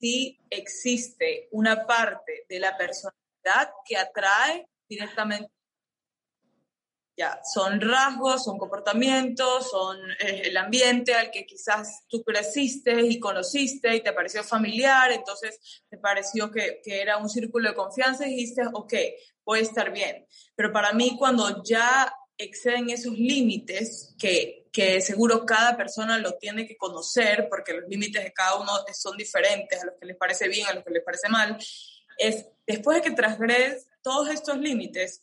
[0.04, 5.50] sí existe una parte de la personalidad que atrae directamente.
[7.16, 13.18] Ya, son rasgos, son comportamientos, son eh, el ambiente al que quizás tú creciste y
[13.18, 18.26] conociste y te pareció familiar, entonces te pareció que, que era un círculo de confianza
[18.26, 18.92] y dijiste, ok,
[19.44, 20.26] voy a estar bien.
[20.54, 26.66] Pero para mí cuando ya exceden esos límites que, que seguro cada persona lo tiene
[26.66, 30.48] que conocer porque los límites de cada uno son diferentes a los que les parece
[30.48, 31.56] bien, a los que les parece mal,
[32.18, 35.22] es después de que transgredes todos estos límites,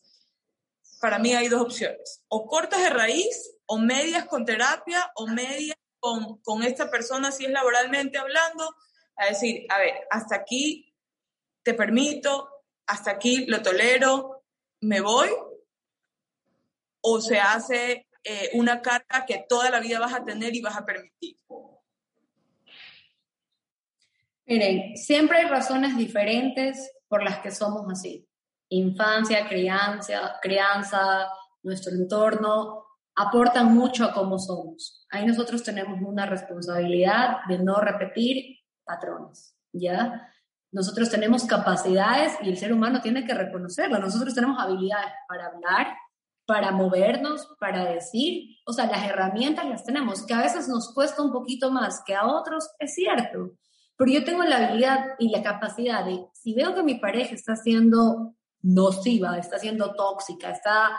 [1.01, 5.75] para mí hay dos opciones, o cortas de raíz, o medias con terapia, o medias
[5.99, 8.73] con, con esta persona, si es laboralmente hablando,
[9.17, 10.95] a decir, a ver, hasta aquí
[11.61, 12.47] te permito,
[12.87, 14.45] hasta aquí lo tolero,
[14.79, 15.29] me voy,
[17.01, 20.77] o se hace eh, una carga que toda la vida vas a tener y vas
[20.77, 21.37] a permitir?
[24.45, 28.27] Miren, siempre hay razones diferentes por las que somos así.
[28.69, 31.27] Infancia, crianza, crianza,
[31.63, 35.05] nuestro entorno, aportan mucho a cómo somos.
[35.09, 40.29] Ahí nosotros tenemos una responsabilidad de no repetir patrones, ¿ya?
[40.71, 43.99] Nosotros tenemos capacidades y el ser humano tiene que reconocerlo.
[43.99, 45.95] Nosotros tenemos habilidades para hablar,
[46.51, 51.21] para movernos, para decir, o sea, las herramientas las tenemos, que a veces nos cuesta
[51.21, 53.51] un poquito más que a otros, es cierto,
[53.95, 57.55] pero yo tengo la habilidad y la capacidad de, si veo que mi pareja está
[57.55, 60.89] siendo nociva, está siendo tóxica, está,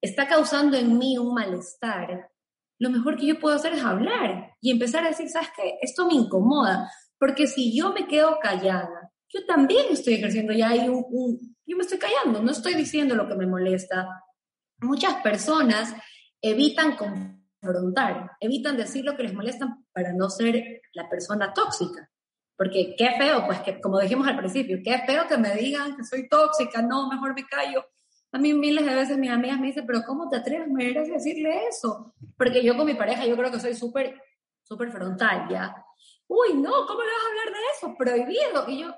[0.00, 2.30] está causando en mí un malestar,
[2.78, 5.76] lo mejor que yo puedo hacer es hablar y empezar a decir, ¿sabes qué?
[5.82, 10.88] Esto me incomoda, porque si yo me quedo callada, yo también estoy ejerciendo ya ahí
[10.88, 14.08] un, un, yo me estoy callando, no estoy diciendo lo que me molesta,
[14.80, 15.94] muchas personas
[16.40, 22.10] evitan confrontar, evitan decir lo que les molesta para no ser la persona tóxica.
[22.56, 26.04] Porque qué feo, pues que como dijimos al principio, qué feo que me digan que
[26.04, 27.84] soy tóxica, no, mejor me callo.
[28.30, 31.66] A mí miles de veces mis amigas me dicen, pero ¿cómo te atreves a decirle
[31.68, 32.14] eso?
[32.36, 34.20] Porque yo con mi pareja yo creo que soy súper,
[34.62, 35.74] súper frontal, ¿ya?
[36.26, 37.94] Uy, no, ¿cómo le vas a hablar de eso?
[37.96, 38.68] Prohibido.
[38.68, 38.94] Y yo,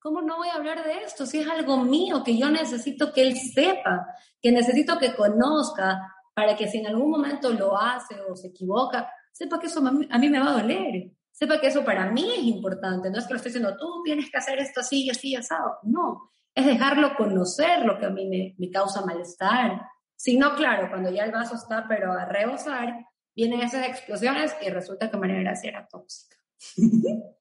[0.00, 1.26] ¿Cómo no voy a hablar de esto?
[1.26, 4.06] Si es algo mío que yo necesito que él sepa,
[4.40, 9.10] que necesito que conozca, para que si en algún momento lo hace o se equivoca,
[9.32, 12.44] sepa que eso a mí me va a doler, sepa que eso para mí es
[12.44, 13.10] importante.
[13.10, 15.78] No es que lo esté diciendo, tú tienes que hacer esto así y así asado.
[15.82, 19.82] No, es dejarlo conocer lo que a mí me, me causa malestar.
[20.14, 24.68] Si no, claro, cuando ya el vaso está pero a rebosar, vienen esas explosiones y
[24.70, 26.36] resulta que Gracia era tóxica.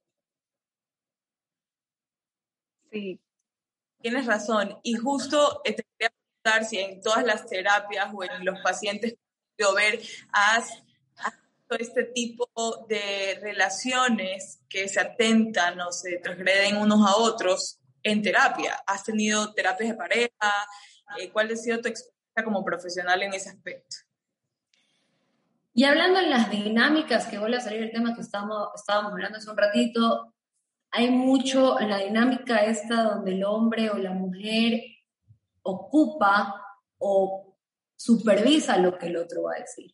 [2.91, 3.19] Sí.
[4.01, 4.79] Tienes razón.
[4.83, 9.15] Y justo eh, te quería preguntar si en todas las terapias o en los pacientes
[9.57, 9.99] que ver,
[10.31, 10.69] has,
[11.17, 11.33] has
[11.79, 12.47] este tipo
[12.87, 18.83] de relaciones que se atentan o se transgreden unos a otros en terapia.
[18.85, 20.67] ¿Has tenido terapias de pareja?
[21.19, 23.97] Eh, ¿Cuál ha sido tu experiencia como profesional en ese aspecto.
[25.73, 29.37] Y hablando en las dinámicas, que vuelve a salir el tema que estábamos, estábamos hablando
[29.37, 30.33] hace un ratito,
[30.91, 34.81] hay mucho en la dinámica esta donde el hombre o la mujer
[35.61, 36.63] ocupa
[36.97, 37.55] o
[37.95, 39.91] supervisa lo que el otro va a decir.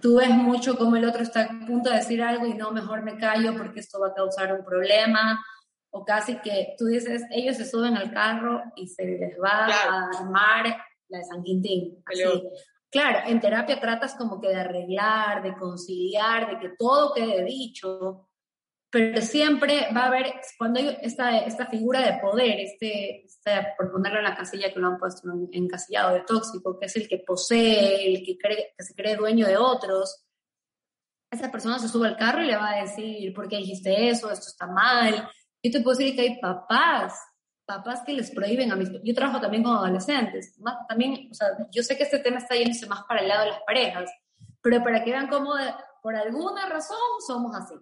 [0.00, 3.02] Tú ves mucho cómo el otro está a punto de decir algo y no, mejor
[3.02, 5.44] me callo porque esto va a causar un problema.
[5.90, 10.10] O casi que tú dices, ellos se suben al carro y se les va a
[10.18, 10.76] armar
[11.08, 12.02] la de San Quintín.
[12.90, 18.28] Claro, en terapia tratas como que de arreglar, de conciliar, de que todo quede dicho,
[18.92, 23.90] pero siempre va a haber, cuando hay esta, esta figura de poder, este, este, por
[23.90, 27.24] ponerlo en la casilla que lo han puesto encasillado de tóxico, que es el que
[27.26, 30.26] posee, el que, cree, que se cree dueño de otros,
[31.30, 34.30] esa persona se sube al carro y le va a decir, ¿por qué dijiste eso?
[34.30, 35.26] Esto está mal.
[35.62, 37.18] Yo te puedo decir que hay papás,
[37.64, 38.90] papás que les prohíben a mis...
[39.02, 40.54] Yo trabajo también con adolescentes.
[40.86, 43.50] también, o sea, yo sé que este tema está yéndose más para el lado de
[43.52, 44.10] las parejas,
[44.60, 45.54] pero para que vean cómo
[46.02, 47.74] por alguna razón somos así.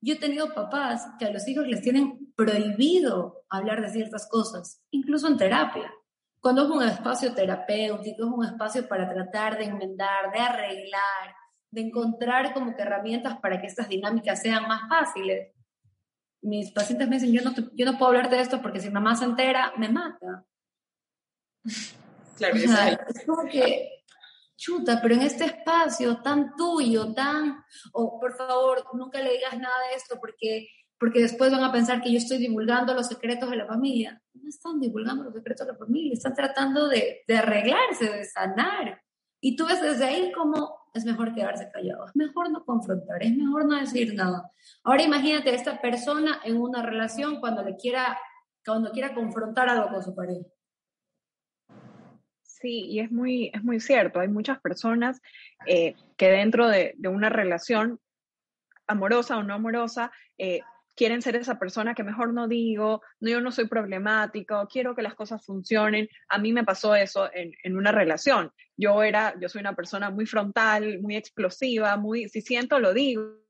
[0.00, 4.82] Yo he tenido papás que a los hijos les tienen prohibido hablar de ciertas cosas,
[4.90, 5.92] incluso en terapia.
[6.40, 11.34] Cuando es un espacio terapéutico, es un espacio para tratar de enmendar, de arreglar,
[11.70, 15.52] de encontrar como que herramientas para que estas dinámicas sean más fáciles.
[16.42, 19.16] Mis pacientes me dicen, yo no, yo no puedo hablarte de esto porque si mamá
[19.16, 20.44] se entera, me mata.
[22.36, 23.95] Claro, es como que
[24.56, 29.74] chuta, pero en este espacio tan tuyo, tan, o por favor, nunca le digas nada
[29.90, 33.56] de esto porque, porque después van a pensar que yo estoy divulgando los secretos de
[33.56, 34.20] la familia.
[34.34, 39.02] No están divulgando los secretos de la familia, están tratando de, de arreglarse, de sanar.
[39.40, 43.36] Y tú ves desde ahí como es mejor quedarse callado, es mejor no confrontar, es
[43.36, 44.50] mejor no decir nada.
[44.82, 48.18] Ahora imagínate a esta persona en una relación cuando le quiera,
[48.64, 50.46] cuando quiera confrontar algo con su pareja
[52.60, 54.20] Sí, y es muy, es muy cierto.
[54.20, 55.20] Hay muchas personas
[55.66, 58.00] eh, que dentro de, una relación
[58.86, 60.60] amorosa o no amorosa eh,
[60.94, 65.02] quieren ser esa persona que mejor no digo, no, yo no soy problemático, quiero que
[65.02, 66.08] las cosas funcionen.
[66.28, 68.50] A mí me pasó eso en, en, una relación.
[68.74, 73.42] Yo era, yo soy una persona muy frontal, muy explosiva, muy, si siento lo digo,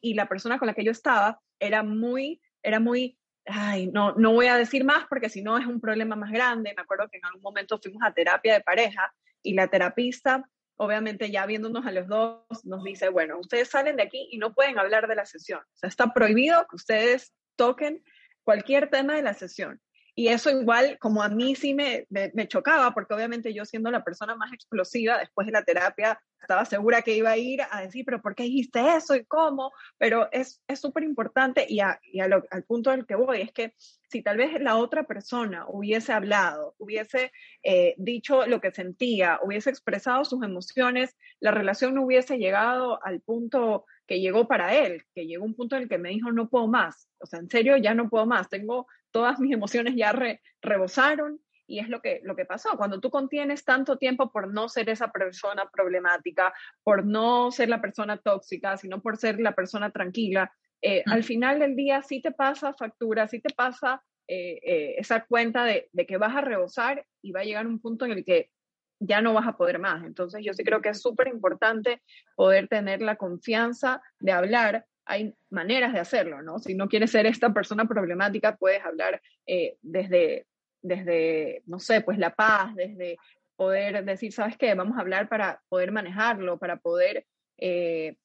[0.00, 4.32] y la persona con la que yo estaba era muy, era muy ay, no, no
[4.32, 6.72] voy a decir más porque si no es un problema más grande.
[6.76, 11.30] Me acuerdo que en algún momento fuimos a terapia de pareja y la terapista, obviamente
[11.30, 14.78] ya viéndonos a los dos, nos dice, bueno, ustedes salen de aquí y no pueden
[14.78, 15.60] hablar de la sesión.
[15.60, 18.02] O sea, está prohibido que ustedes toquen
[18.42, 19.80] cualquier tema de la sesión.
[20.18, 24.02] Y eso igual, como a mí sí me, me, chocaba, porque obviamente yo siendo la
[24.02, 28.02] persona más explosiva después de la terapia, estaba segura que iba a ir a decir,
[28.06, 29.72] pero ¿por qué dijiste eso y cómo?
[29.98, 33.74] Pero es súper importante y, a, y al punto del que voy, es que
[34.08, 39.68] si tal vez la otra persona hubiese hablado, hubiese eh, dicho lo que sentía, hubiese
[39.68, 45.26] expresado sus emociones, la relación no hubiese llegado al punto que llegó para él, que
[45.26, 47.76] llegó un punto en el que me dijo, no puedo más, o sea, en serio,
[47.76, 50.12] ya no puedo más, tengo todas mis emociones ya
[50.60, 52.76] rebosaron y es lo que, lo que pasó.
[52.76, 56.52] Cuando tú contienes tanto tiempo por no ser esa persona problemática,
[56.84, 60.52] por no ser la persona tóxica, sino por ser la persona tranquila,
[60.82, 65.24] eh, al final del día sí te pasa factura, sí te pasa eh, eh, esa
[65.24, 68.22] cuenta de, de, que vas a rebosar y va a llegar un punto en el
[68.22, 68.50] que
[68.98, 70.04] ya no vas a poder más.
[70.04, 72.02] Entonces yo sí creo que es súper importante
[72.34, 76.58] poder tener la confianza de hablar hay maneras de hacerlo, ¿no?
[76.58, 80.46] Si no quieres ser esta persona problemática, puedes hablar eh, desde,
[80.82, 83.16] desde, no sé, pues la paz, desde
[83.54, 84.74] poder decir, ¿sabes qué?
[84.74, 87.24] Vamos a hablar para poder manejarlo, para poder
[87.56, 88.16] eh,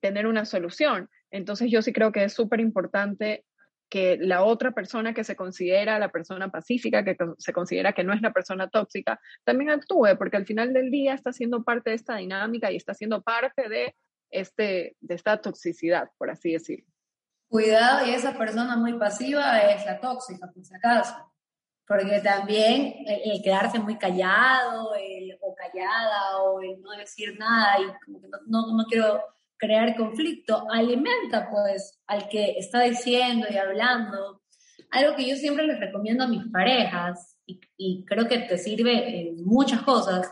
[0.00, 1.10] tener una solución.
[1.30, 3.44] Entonces yo sí creo que es súper importante
[3.90, 8.12] que la otra persona que se considera la persona pacífica, que se considera que no
[8.12, 11.96] es la persona tóxica, también actúe, porque al final del día está siendo parte de
[11.96, 13.94] esta dinámica y está siendo parte de
[14.30, 16.86] este, de esta toxicidad, por así decirlo.
[17.48, 21.14] Cuidado, y esa persona muy pasiva es la tóxica, por si acaso.
[21.86, 28.04] Porque también el, quedarse muy callado, el, o callada, o el no decir nada, y
[28.04, 29.22] como que no, no, quiero
[29.56, 34.42] crear conflicto, alimenta pues al que está diciendo y hablando.
[34.90, 39.20] Algo que yo siempre les recomiendo a mis parejas, y, y creo que te sirve
[39.20, 40.30] en muchas cosas,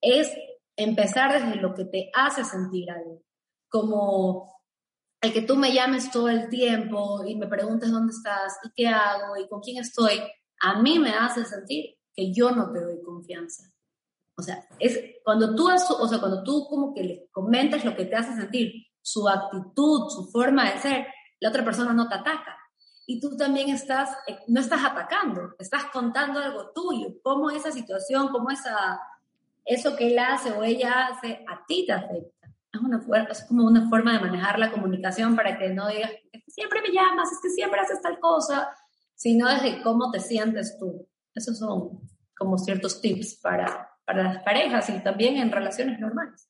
[0.00, 0.32] es
[0.76, 3.20] empezar desde lo que te hace sentir algo
[3.72, 4.52] como
[5.22, 8.86] el que tú me llames todo el tiempo y me preguntes dónde estás y qué
[8.86, 10.20] hago y con quién estoy,
[10.60, 13.64] a mí me hace sentir que yo no te doy confianza.
[14.36, 18.04] O sea, es cuando tú, o sea, cuando tú como que le comentas lo que
[18.04, 21.06] te hace sentir, su actitud, su forma de ser,
[21.40, 22.58] la otra persona no te ataca.
[23.06, 28.28] Y tú también estás, eh, no estás atacando, estás contando algo tuyo, cómo esa situación,
[28.28, 29.00] cómo esa
[29.64, 32.41] eso que él hace o ella hace a ti te afecta.
[32.72, 36.44] Es, una, es como una forma de manejar la comunicación para que no digas, es
[36.44, 38.74] que siempre me llamas, es que siempre haces tal cosa,
[39.14, 41.06] sino desde cómo te sientes tú.
[41.34, 42.00] Esos son
[42.36, 46.48] como ciertos tips para, para las parejas y también en relaciones normales.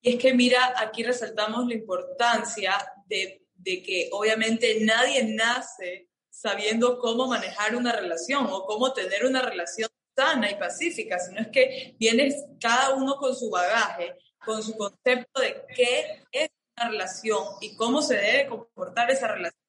[0.00, 2.72] Y es que mira, aquí resaltamos la importancia
[3.06, 9.42] de, de que obviamente nadie nace sabiendo cómo manejar una relación o cómo tener una
[9.42, 14.14] relación sana y pacífica, sino es que vienes cada uno con su bagaje,
[14.44, 19.60] con su concepto de qué es una relación y cómo se debe comportar esa relación.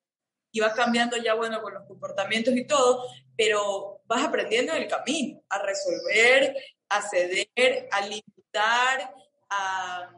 [0.51, 4.87] Y vas cambiando ya, bueno, con los comportamientos y todo, pero vas aprendiendo en el
[4.87, 6.55] camino a resolver,
[6.89, 9.13] a ceder, a limitar,
[9.49, 10.15] a,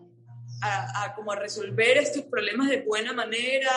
[0.62, 3.72] a, como a resolver estos problemas de buena manera,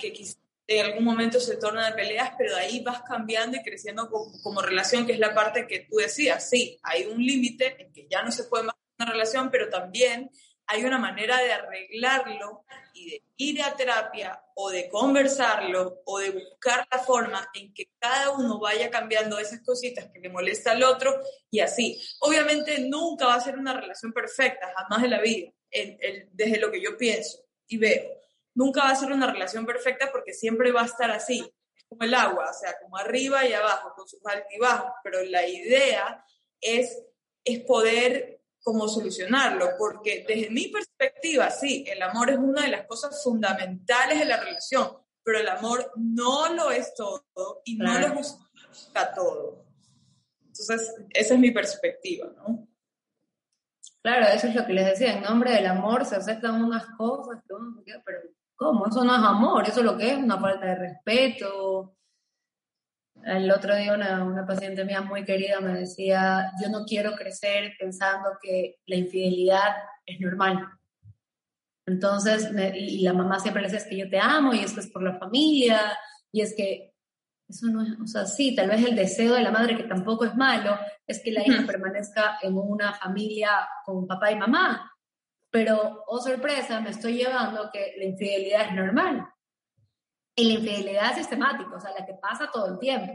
[0.00, 3.62] que quizás en algún momento se torna de peleas, pero de ahí vas cambiando y
[3.62, 6.48] creciendo como, relación, que es la parte que tú decías.
[6.48, 10.30] Sí, hay un límite en que ya no se puede más una relación, pero también
[10.66, 16.30] hay una manera de arreglarlo y de ir a terapia o de conversarlo o de
[16.30, 20.82] buscar la forma en que cada uno vaya cambiando esas cositas que le molesta al
[20.82, 22.00] otro y así.
[22.20, 25.50] Obviamente nunca va a ser una relación perfecta, jamás de la vida,
[26.32, 28.22] desde lo que yo pienso y veo
[28.54, 31.52] nunca va a ser una relación perfecta porque siempre va a estar así,
[31.88, 36.24] como el agua, o sea, como arriba y abajo, con sus altibajos, pero la idea
[36.60, 37.02] es,
[37.44, 42.86] es poder como solucionarlo, porque desde mi perspectiva, sí, el amor es una de las
[42.86, 48.14] cosas fundamentales de la relación, pero el amor no lo es todo y no lo
[48.14, 49.64] busca todo.
[50.40, 52.68] Entonces, esa es mi perspectiva, ¿no?
[54.02, 57.40] Claro, eso es lo que les decía, en nombre del amor se aceptan unas cosas
[57.46, 58.20] que uno pero
[58.56, 58.86] ¿Cómo?
[58.86, 61.96] Eso no es amor, eso lo que es una falta de respeto.
[63.24, 67.74] El otro día una, una, paciente mía muy querida me decía, yo no quiero crecer
[67.78, 70.68] pensando que la infidelidad es normal.
[71.86, 74.88] Entonces, y la mamá siempre le dice, es que yo te amo y esto es
[74.88, 75.98] por la familia,
[76.30, 76.94] y es que
[77.48, 80.24] eso no es, o sea, sí, tal vez el deseo de la madre, que tampoco
[80.24, 84.92] es malo, es que la hija permanezca en una familia con papá y mamá,
[85.50, 89.28] pero, oh sorpresa, me estoy llevando que la infidelidad es normal.
[90.34, 93.12] Y la infidelidad sistemática, o sea, la que pasa todo el tiempo.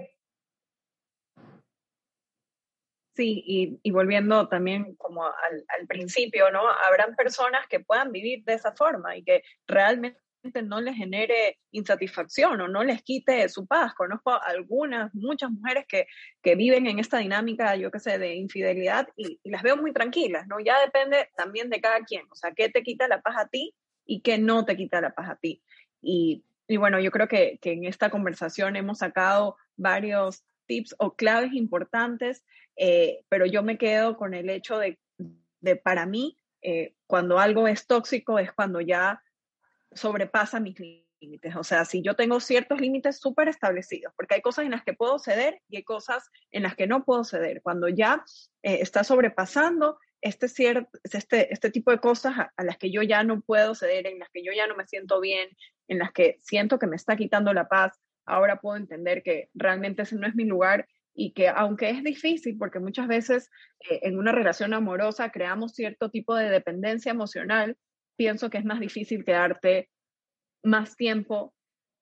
[3.15, 6.61] Sí, y, y volviendo también como al, al, principio, ¿no?
[6.69, 10.19] Habrán personas que puedan vivir de esa forma y que realmente
[10.63, 13.93] no les genere insatisfacción o no les quite su paz.
[13.93, 16.07] Conozco algunas, muchas mujeres que,
[16.41, 20.47] que viven en esta dinámica, yo qué sé, de infidelidad y, las veo muy tranquilas,
[20.47, 20.59] ¿no?
[20.59, 23.73] Ya depende también de cada quien, o sea, qué te quita la paz a ti
[24.05, 25.61] y qué no te quita la paz a ti.
[26.01, 31.15] Y, y bueno, yo creo que, que, en esta conversación hemos sacado varios tips o
[31.15, 32.43] claves importantes,
[32.75, 34.99] eh, pero yo me quedo con el hecho de,
[35.61, 39.21] de para mí, eh, cuando algo es tóxico es cuando ya
[39.93, 41.55] sobrepasa mis límites.
[41.55, 44.93] O sea, si yo tengo ciertos límites súper establecidos, porque hay cosas en las que
[44.93, 47.61] puedo ceder y hay cosas en las que no puedo ceder.
[47.61, 48.23] Cuando ya
[48.63, 53.23] eh, está sobrepasando este, cierto, este, este tipo de cosas a, las que yo ya
[53.23, 55.49] no puedo ceder, en las que yo ya no me siento bien,
[55.87, 60.03] en las que siento que me está quitando la paz, ahora puedo entender que realmente
[60.03, 63.49] ese no es mi lugar y que aunque es difícil, porque muchas veces
[63.89, 67.75] eh, en una relación amorosa creamos cierto tipo de dependencia emocional,
[68.15, 69.89] pienso que es más difícil quedarte
[70.63, 71.53] más tiempo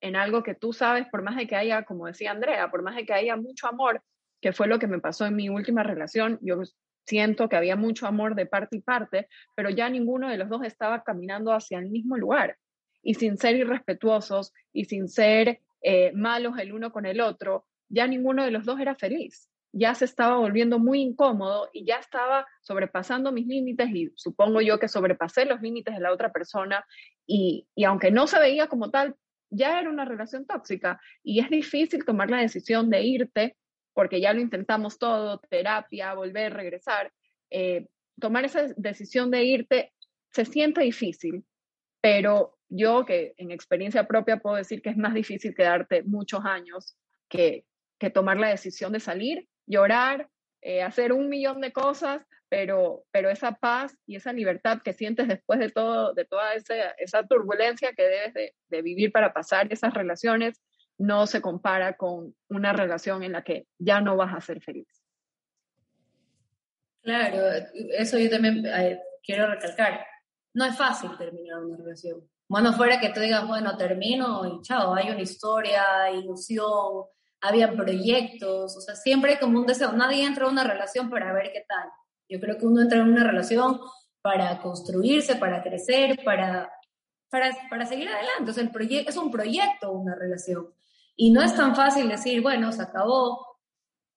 [0.01, 2.95] en algo que tú sabes, por más de que haya, como decía Andrea, por más
[2.95, 4.03] de que haya mucho amor,
[4.41, 6.61] que fue lo que me pasó en mi última relación, yo
[7.05, 10.63] siento que había mucho amor de parte y parte, pero ya ninguno de los dos
[10.63, 12.57] estaba caminando hacia el mismo lugar.
[13.05, 18.05] Y sin ser irrespetuosos y sin ser eh, malos el uno con el otro, ya
[18.07, 22.47] ninguno de los dos era feliz ya se estaba volviendo muy incómodo y ya estaba
[22.61, 26.85] sobrepasando mis límites y supongo yo que sobrepasé los límites de la otra persona
[27.27, 29.17] y, y aunque no se veía como tal,
[29.49, 33.57] ya era una relación tóxica y es difícil tomar la decisión de irte
[33.93, 37.11] porque ya lo intentamos todo, terapia, volver, regresar.
[37.49, 37.87] Eh,
[38.19, 39.93] tomar esa decisión de irte
[40.31, 41.43] se siente difícil,
[42.01, 46.97] pero yo que en experiencia propia puedo decir que es más difícil quedarte muchos años
[47.29, 47.65] que,
[47.99, 50.29] que tomar la decisión de salir llorar,
[50.61, 55.27] eh, hacer un millón de cosas, pero, pero esa paz y esa libertad que sientes
[55.27, 59.93] después de, todo, de toda esa, esa turbulencia que debes de, vivir para pasar esas
[59.93, 60.61] relaciones,
[60.97, 64.87] no se compara con una relación en la que ya no vas a ser feliz.
[67.01, 70.05] Claro, eso yo también eh, quiero recalcar.
[70.53, 72.27] No es fácil terminar una relación.
[72.47, 77.05] Bueno, fuera que tú digas, bueno, termino y chao, hay una historia, ilusión,
[77.41, 79.91] había proyectos, o sea, siempre como un deseo.
[79.93, 81.89] Nadie entra a una relación para ver qué tal.
[82.29, 83.79] Yo creo que uno entra en una relación
[84.21, 86.71] para construirse, para crecer, para,
[87.29, 88.51] para, para seguir adelante.
[88.51, 90.73] O el es un proyecto, una relación.
[91.15, 93.59] Y no es tan fácil decir, bueno, se acabó,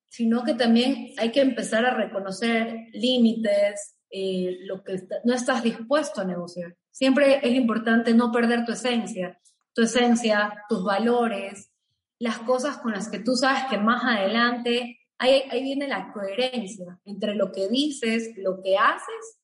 [0.09, 6.23] sino que también hay que empezar a reconocer límites, eh, lo que no estás dispuesto
[6.23, 6.75] a negociar.
[6.91, 9.41] Siempre es importante no perder tu esencia,
[9.73, 11.71] tu esencia, tus valores,
[12.19, 16.99] las cosas con las que tú sabes que más adelante, ahí, ahí viene la coherencia
[17.05, 19.39] entre lo que dices, lo que haces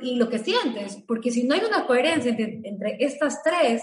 [0.00, 3.82] y lo que sientes, porque si no hay una coherencia entre, entre estas tres,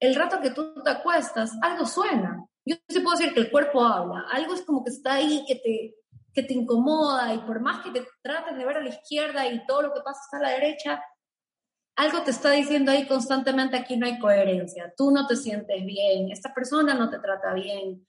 [0.00, 2.46] el rato que tú te acuestas, algo suena.
[2.64, 5.56] Yo sí puedo decir que el cuerpo habla, algo es como que está ahí, que
[5.56, 5.94] te,
[6.32, 9.64] que te incomoda y por más que te trates de ver a la izquierda y
[9.66, 11.02] todo lo que pasa está a la derecha,
[11.96, 16.30] algo te está diciendo ahí constantemente aquí no hay coherencia, tú no te sientes bien,
[16.30, 18.06] esta persona no te trata bien.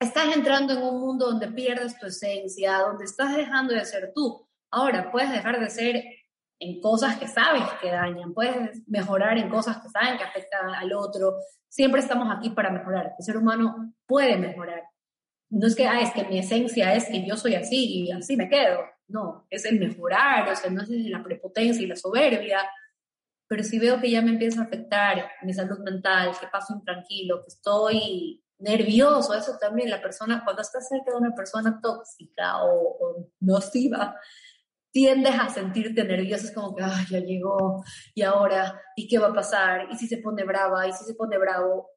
[0.00, 4.46] Estás entrando en un mundo donde pierdes tu esencia, donde estás dejando de ser tú.
[4.70, 6.04] Ahora, puedes dejar de ser
[6.58, 10.92] en cosas que sabes que dañan, puedes mejorar en cosas que saben que afectan al
[10.92, 11.36] otro.
[11.68, 13.14] Siempre estamos aquí para mejorar.
[13.18, 14.82] El ser humano puede mejorar.
[15.50, 18.36] No es que, ah, es que mi esencia es que yo soy así y así
[18.36, 18.80] me quedo.
[19.08, 22.58] No, es el mejorar, o sea, no es la prepotencia y la soberbia.
[23.48, 27.42] Pero si veo que ya me empieza a afectar mi salud mental, que paso intranquilo,
[27.42, 32.96] que estoy nervioso, eso también, la persona, cuando estás cerca de una persona tóxica o,
[32.98, 34.16] o nociva,
[34.90, 37.84] tiendes a sentirte nervioso, es como que, ay, ya llegó,
[38.14, 39.88] y ahora, ¿y qué va a pasar?
[39.90, 40.88] ¿Y si se pone brava?
[40.88, 41.90] ¿Y si se pone bravo?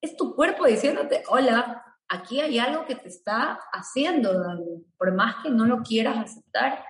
[0.00, 5.36] Es tu cuerpo diciéndote, hola, aquí hay algo que te está haciendo daño, por más
[5.42, 6.82] que no lo quieras aceptar.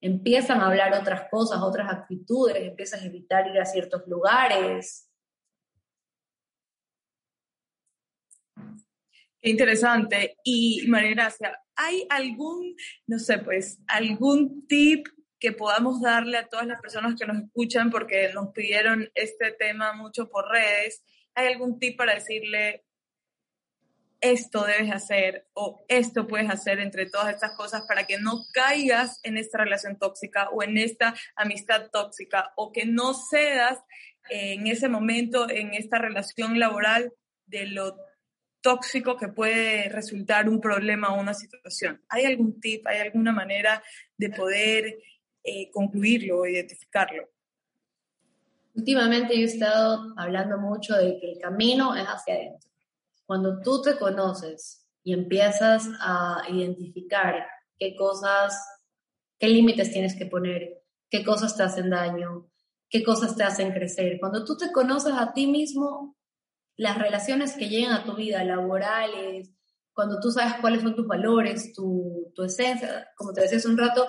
[0.00, 5.10] Empiezan a hablar otras cosas, otras actitudes, empiezas a evitar ir a ciertos lugares.
[9.40, 10.36] Qué interesante.
[10.44, 12.76] Y María Gracia, ¿hay algún,
[13.06, 15.06] no sé, pues, algún tip
[15.38, 19.92] que podamos darle a todas las personas que nos escuchan porque nos pidieron este tema
[19.92, 21.04] mucho por redes?
[21.34, 22.84] ¿Hay algún tip para decirle
[24.20, 29.20] esto debes hacer o esto puedes hacer entre todas estas cosas para que no caigas
[29.22, 33.78] en esta relación tóxica o en esta amistad tóxica o que no cedas
[34.30, 37.12] en ese momento en esta relación laboral
[37.46, 37.96] de lo
[38.60, 42.02] tóxico que puede resultar un problema o una situación.
[42.08, 43.82] ¿Hay algún tip, hay alguna manera
[44.16, 44.98] de poder
[45.44, 47.30] eh, concluirlo o identificarlo?
[48.74, 52.68] Últimamente yo he estado hablando mucho de que el camino es hacia adentro.
[53.28, 57.46] Cuando tú te conoces y empiezas a identificar
[57.78, 58.58] qué cosas,
[59.38, 62.50] qué límites tienes que poner, qué cosas te hacen daño,
[62.88, 64.16] qué cosas te hacen crecer.
[64.18, 66.16] Cuando tú te conoces a ti mismo,
[66.78, 69.50] las relaciones que llegan a tu vida, laborales,
[69.92, 73.76] cuando tú sabes cuáles son tus valores, tu, tu esencia, como te decía hace un
[73.76, 74.06] rato,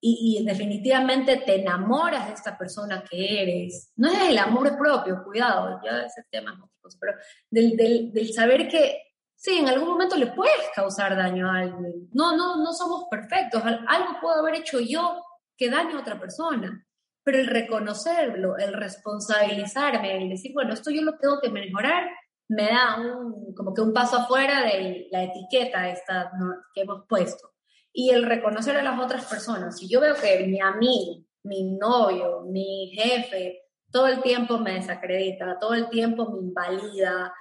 [0.00, 3.92] y, definitivamente te enamoras de esta persona que eres.
[3.96, 7.12] No es el amor propio, cuidado, ya ese tema es otra cosa, pero
[7.50, 9.02] del, del, del, saber que
[9.34, 12.08] sí, en algún momento le puedes causar daño a alguien.
[12.12, 15.22] No, no, no somos perfectos, algo puedo haber hecho yo
[15.56, 16.84] que daño a otra persona
[17.28, 22.08] pero el reconocerlo, el responsabilizarme, el decir, bueno, esto yo lo tengo que mejorar,
[22.48, 26.30] me da un, como que un paso afuera de la etiqueta esta
[26.72, 27.52] que hemos puesto.
[27.92, 32.42] Y el reconocer a las otras personas, si yo veo que mi amigo, mi novio,
[32.42, 37.32] mi jefe, todo el tiempo me desacredita, todo el tiempo me invalida,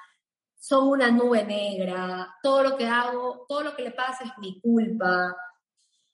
[0.59, 4.59] son una nube negra, todo lo que hago, todo lo que le pasa es mi
[4.59, 5.35] culpa,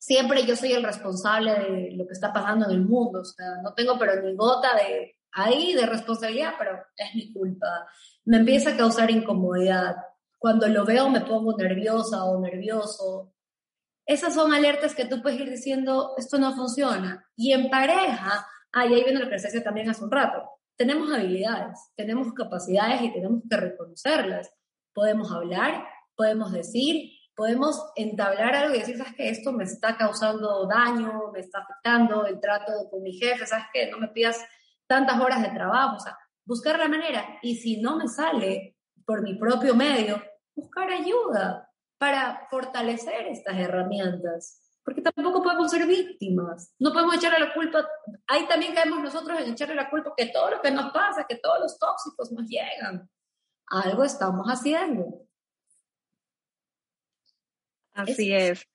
[0.04, 3.62] siempre yo soy el responsable de lo que está pasando en el mundo, o sea,
[3.64, 7.88] no tengo pero ni gota de ahí de responsabilidad, pero es mi culpa.
[8.26, 9.96] Me empieza a causar incomodidad.
[10.38, 13.33] Cuando lo veo me pongo nerviosa o nervioso.
[14.06, 17.26] Esas son alertas que tú puedes ir diciendo, esto no funciona.
[17.36, 20.44] Y en pareja, ah, y ahí viene se decía también hace un rato,
[20.76, 24.52] tenemos habilidades, tenemos capacidades y tenemos que reconocerlas.
[24.94, 25.86] Podemos hablar,
[26.16, 31.40] podemos decir, podemos entablar algo y decir, sabes que esto me está causando daño, me
[31.40, 34.44] está afectando el trato con mi jefe, sabes que no me pidas
[34.88, 37.40] tantas horas de trabajo, o sea, buscar la manera.
[37.42, 40.22] Y si no me sale por mi propio medio,
[40.56, 41.70] buscar ayuda
[42.04, 44.60] para fortalecer estas herramientas.
[44.84, 46.76] Porque tampoco podemos ser víctimas.
[46.78, 47.88] No podemos echarle la culpa.
[48.28, 51.38] Ahí también caemos nosotros en echarle la culpa que todo lo que nos pasa, que
[51.38, 53.10] todos los tóxicos nos llegan.
[53.68, 55.26] Algo estamos haciendo.
[57.94, 58.68] Así es.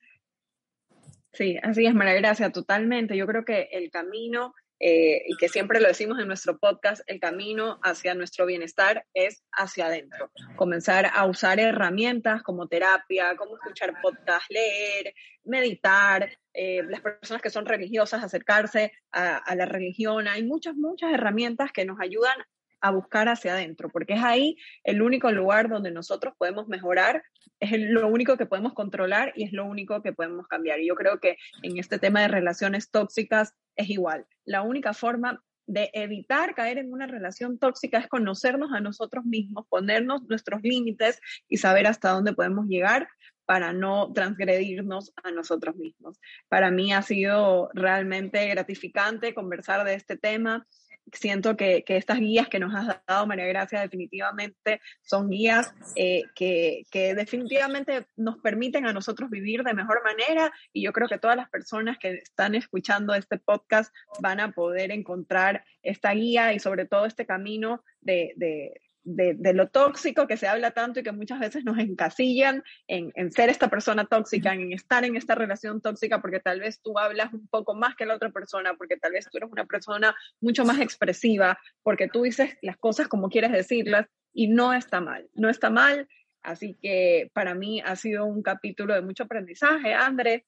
[1.35, 3.15] Sí, así es, María Gracia, totalmente.
[3.15, 7.19] Yo creo que el camino eh, y que siempre lo decimos en nuestro podcast, el
[7.19, 10.31] camino hacia nuestro bienestar es hacia adentro.
[10.57, 15.15] Comenzar a usar herramientas como terapia, como escuchar podcast, leer,
[15.45, 20.29] meditar, eh, las personas que son religiosas, acercarse a, a la religión.
[20.29, 22.37] Hay muchas, muchas herramientas que nos ayudan
[22.81, 27.23] a buscar hacia adentro, porque es ahí el único lugar donde nosotros podemos mejorar,
[27.61, 30.81] es lo único que podemos controlar y es lo único que podemos cambiar.
[30.81, 34.27] Y yo creo que en este tema de relaciones tóxicas es igual.
[34.45, 39.67] La única forma de evitar caer en una relación tóxica es conocernos a nosotros mismos,
[39.69, 43.09] ponernos nuestros límites y saber hasta dónde podemos llegar
[43.45, 46.19] para no transgredirnos a nosotros mismos.
[46.49, 50.67] Para mí ha sido realmente gratificante conversar de este tema
[51.13, 56.23] siento que, que, estas guías que nos has dado, María Gracia, definitivamente son guías eh,
[56.35, 61.19] que, que, definitivamente nos permiten a nosotros vivir de mejor manera y yo creo que
[61.19, 66.59] todas las personas que están escuchando este podcast van a poder encontrar esta guía y
[66.59, 68.81] sobre todo este camino de, de
[69.15, 73.33] de, lo tóxico que se habla tanto y que muchas veces nos encasillan en, en,
[73.33, 77.33] ser esta persona tóxica, en estar en esta relación tóxica, porque tal vez tú hablas
[77.33, 80.65] un poco más que la otra persona, porque tal vez tú eres una persona mucho
[80.65, 85.49] más expresiva, porque tú dices las cosas como quieres decirlas y no está mal, no
[85.49, 86.09] está mal.
[86.43, 90.47] Así que para mí ha sido un capítulo de mucho aprendizaje, André.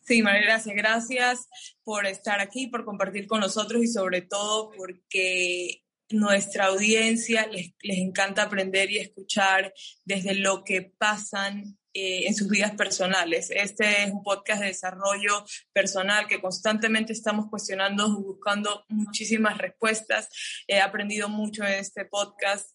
[0.00, 0.74] Sí, María, gracias.
[0.74, 1.48] Gracias
[1.84, 7.98] por estar aquí, por compartir con nosotros y sobre todo porque nuestra audiencia les, les,
[7.98, 9.72] encanta aprender y escuchar
[10.04, 13.50] desde lo que pasan eh, en sus vidas personales.
[13.50, 20.28] Este es un podcast de desarrollo personal que constantemente estamos cuestionando, buscando muchísimas respuestas.
[20.68, 22.70] He aprendido mucho en este podcast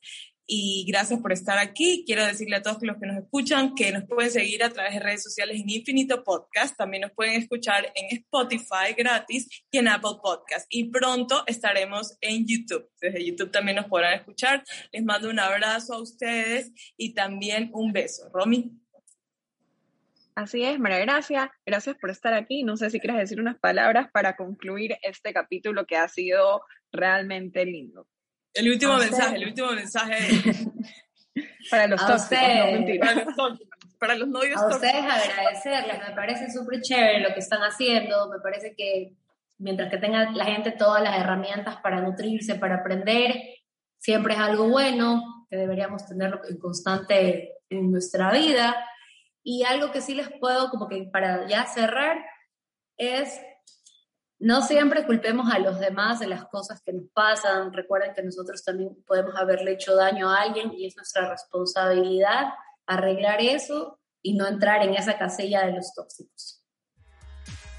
[0.47, 2.03] y gracias por estar aquí.
[2.05, 4.99] Quiero decirle a todos los que nos escuchan que nos pueden seguir a través de
[4.99, 6.77] redes sociales en Infinito Podcast.
[6.77, 10.67] También nos pueden escuchar en Spotify gratis y en Apple Podcast.
[10.69, 12.89] Y pronto estaremos en YouTube.
[13.01, 14.63] Desde YouTube también nos podrán escuchar.
[14.91, 18.29] Les mando un abrazo a ustedes y también un beso.
[18.31, 18.71] Romy.
[20.35, 22.63] Así es, María Gracia, gracias por estar aquí.
[22.63, 27.63] No sé si quieres decir unas palabras para concluir este capítulo que ha sido realmente
[27.65, 28.05] lindo.
[28.55, 30.27] El último mensaje, el último mensaje.
[31.69, 32.99] para los tóxicos, no.
[32.99, 37.39] Para los tóxicos, para los novios A ustedes agradecerles, me parece súper chévere lo que
[37.39, 39.13] están haciendo, me parece que
[39.57, 43.35] mientras que tenga la gente todas las herramientas para nutrirse, para aprender,
[43.97, 48.75] siempre es algo bueno, que deberíamos tenerlo en constante en nuestra vida.
[49.43, 52.17] Y algo que sí les puedo, como que para ya cerrar,
[52.97, 53.39] es
[54.45, 57.73] no siempre culpemos a los demás de las cosas que nos pasan.
[57.73, 62.49] Recuerden que nosotros también podemos haberle hecho daño a alguien y es nuestra responsabilidad
[62.85, 66.61] arreglar eso y no entrar en esa casilla de los tóxicos.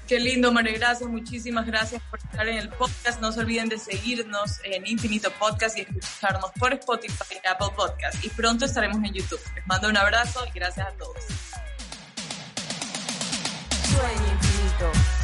[0.09, 1.09] Qué lindo, María Gracias.
[1.09, 3.21] Muchísimas gracias por estar en el podcast.
[3.21, 8.25] No se olviden de seguirnos en Infinito Podcast y escucharnos por Spotify y Apple Podcast.
[8.25, 9.39] Y pronto estaremos en YouTube.
[9.55, 11.23] Les mando un abrazo y gracias a todos.
[13.85, 15.16] Sueño infinito.